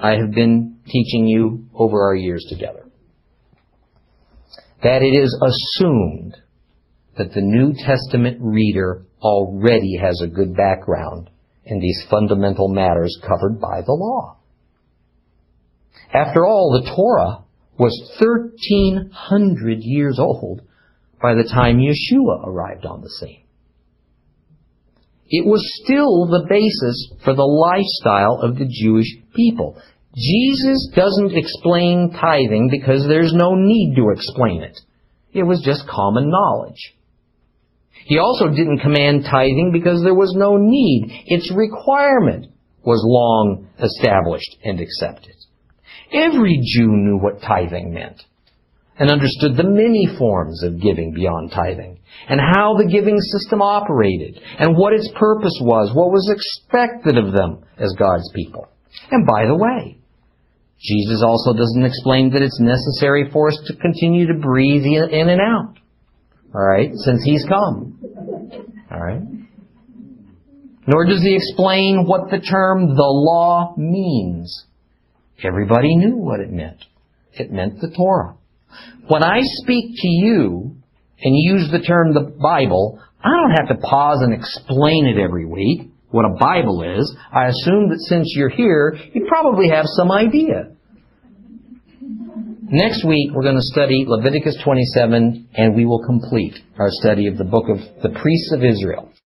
I 0.00 0.16
have 0.16 0.32
been 0.32 0.78
teaching 0.86 1.26
you 1.26 1.68
over 1.74 2.02
our 2.02 2.14
years 2.16 2.44
together. 2.48 2.88
That 4.82 5.02
it 5.02 5.16
is 5.16 5.40
assumed 5.40 6.36
that 7.16 7.32
the 7.32 7.40
New 7.40 7.74
Testament 7.74 8.38
reader 8.40 9.06
already 9.20 9.98
has 10.00 10.20
a 10.22 10.26
good 10.26 10.56
background 10.56 11.30
in 11.66 11.80
these 11.80 12.04
fundamental 12.08 12.68
matters 12.68 13.18
covered 13.22 13.60
by 13.60 13.82
the 13.84 13.92
law. 13.92 14.36
After 16.14 16.46
all, 16.46 16.80
the 16.80 16.90
Torah 16.94 17.44
was 17.78 17.92
1300 18.18 19.78
years 19.80 20.18
old 20.18 20.62
by 21.20 21.34
the 21.34 21.44
time 21.44 21.78
Yeshua 21.78 22.46
arrived 22.46 22.86
on 22.86 23.02
the 23.02 23.10
scene. 23.10 23.42
It 25.28 25.44
was 25.44 25.60
still 25.82 26.26
the 26.26 26.46
basis 26.48 27.12
for 27.24 27.34
the 27.34 27.42
lifestyle 27.42 28.38
of 28.42 28.56
the 28.56 28.68
Jewish 28.70 29.08
people. 29.34 29.76
Jesus 30.14 30.88
doesn't 30.94 31.36
explain 31.36 32.12
tithing 32.12 32.68
because 32.70 33.06
there's 33.06 33.34
no 33.34 33.54
need 33.56 33.96
to 33.96 34.10
explain 34.10 34.62
it. 34.62 34.78
It 35.32 35.42
was 35.42 35.60
just 35.64 35.88
common 35.88 36.30
knowledge. 36.30 36.95
He 38.06 38.18
also 38.18 38.48
didn't 38.48 38.78
command 38.78 39.24
tithing 39.24 39.70
because 39.72 40.02
there 40.02 40.14
was 40.14 40.32
no 40.36 40.56
need. 40.56 41.24
Its 41.26 41.52
requirement 41.52 42.46
was 42.84 43.02
long 43.04 43.68
established 43.82 44.56
and 44.62 44.80
accepted. 44.80 45.34
Every 46.12 46.60
Jew 46.62 46.86
knew 46.86 47.18
what 47.18 47.42
tithing 47.42 47.92
meant 47.92 48.22
and 48.96 49.10
understood 49.10 49.56
the 49.56 49.66
many 49.66 50.06
forms 50.18 50.62
of 50.62 50.80
giving 50.80 51.12
beyond 51.12 51.50
tithing 51.50 51.98
and 52.28 52.40
how 52.40 52.76
the 52.78 52.88
giving 52.88 53.18
system 53.18 53.60
operated 53.60 54.40
and 54.58 54.76
what 54.76 54.92
its 54.92 55.10
purpose 55.18 55.58
was, 55.60 55.90
what 55.92 56.12
was 56.12 56.30
expected 56.30 57.18
of 57.18 57.32
them 57.32 57.64
as 57.76 57.92
God's 57.98 58.30
people. 58.34 58.68
And 59.10 59.26
by 59.26 59.46
the 59.46 59.58
way, 59.58 59.98
Jesus 60.78 61.24
also 61.26 61.52
doesn't 61.52 61.84
explain 61.84 62.30
that 62.30 62.42
it's 62.42 62.60
necessary 62.60 63.28
for 63.32 63.48
us 63.48 63.58
to 63.66 63.76
continue 63.76 64.28
to 64.28 64.38
breathe 64.38 64.84
in 64.84 65.28
and 65.28 65.40
out. 65.40 65.74
Alright, 66.56 66.90
since 66.94 67.22
He's 67.22 67.44
come. 67.46 67.98
Alright? 68.90 69.20
Nor 70.86 71.04
does 71.04 71.20
He 71.20 71.36
explain 71.36 72.06
what 72.06 72.30
the 72.30 72.38
term 72.38 72.96
the 72.96 73.02
law 73.02 73.74
means. 73.76 74.64
Everybody 75.44 75.96
knew 75.96 76.16
what 76.16 76.40
it 76.40 76.50
meant. 76.50 76.82
It 77.34 77.52
meant 77.52 77.80
the 77.82 77.92
Torah. 77.94 78.36
When 79.08 79.22
I 79.22 79.40
speak 79.42 79.96
to 79.96 80.08
you 80.08 80.76
and 81.20 81.34
use 81.36 81.70
the 81.70 81.80
term 81.86 82.14
the 82.14 82.32
Bible, 82.40 83.00
I 83.22 83.28
don't 83.28 83.68
have 83.68 83.76
to 83.76 83.86
pause 83.86 84.22
and 84.22 84.32
explain 84.32 85.06
it 85.06 85.20
every 85.20 85.44
week, 85.44 85.90
what 86.08 86.24
a 86.24 86.36
Bible 86.40 86.82
is. 86.98 87.14
I 87.32 87.48
assume 87.48 87.90
that 87.90 88.00
since 88.08 88.32
you're 88.34 88.48
here, 88.48 88.96
you 89.12 89.26
probably 89.28 89.68
have 89.68 89.84
some 89.86 90.10
idea. 90.10 90.75
Next 92.68 93.04
week, 93.04 93.30
we're 93.32 93.44
going 93.44 93.54
to 93.54 93.62
study 93.62 94.04
Leviticus 94.08 94.58
27, 94.64 95.50
and 95.54 95.76
we 95.76 95.86
will 95.86 96.04
complete 96.04 96.58
our 96.80 96.88
study 96.90 97.28
of 97.28 97.38
the 97.38 97.44
book 97.44 97.68
of 97.68 97.78
the 98.02 98.08
priests 98.08 98.52
of 98.52 98.64
Israel. 98.64 99.12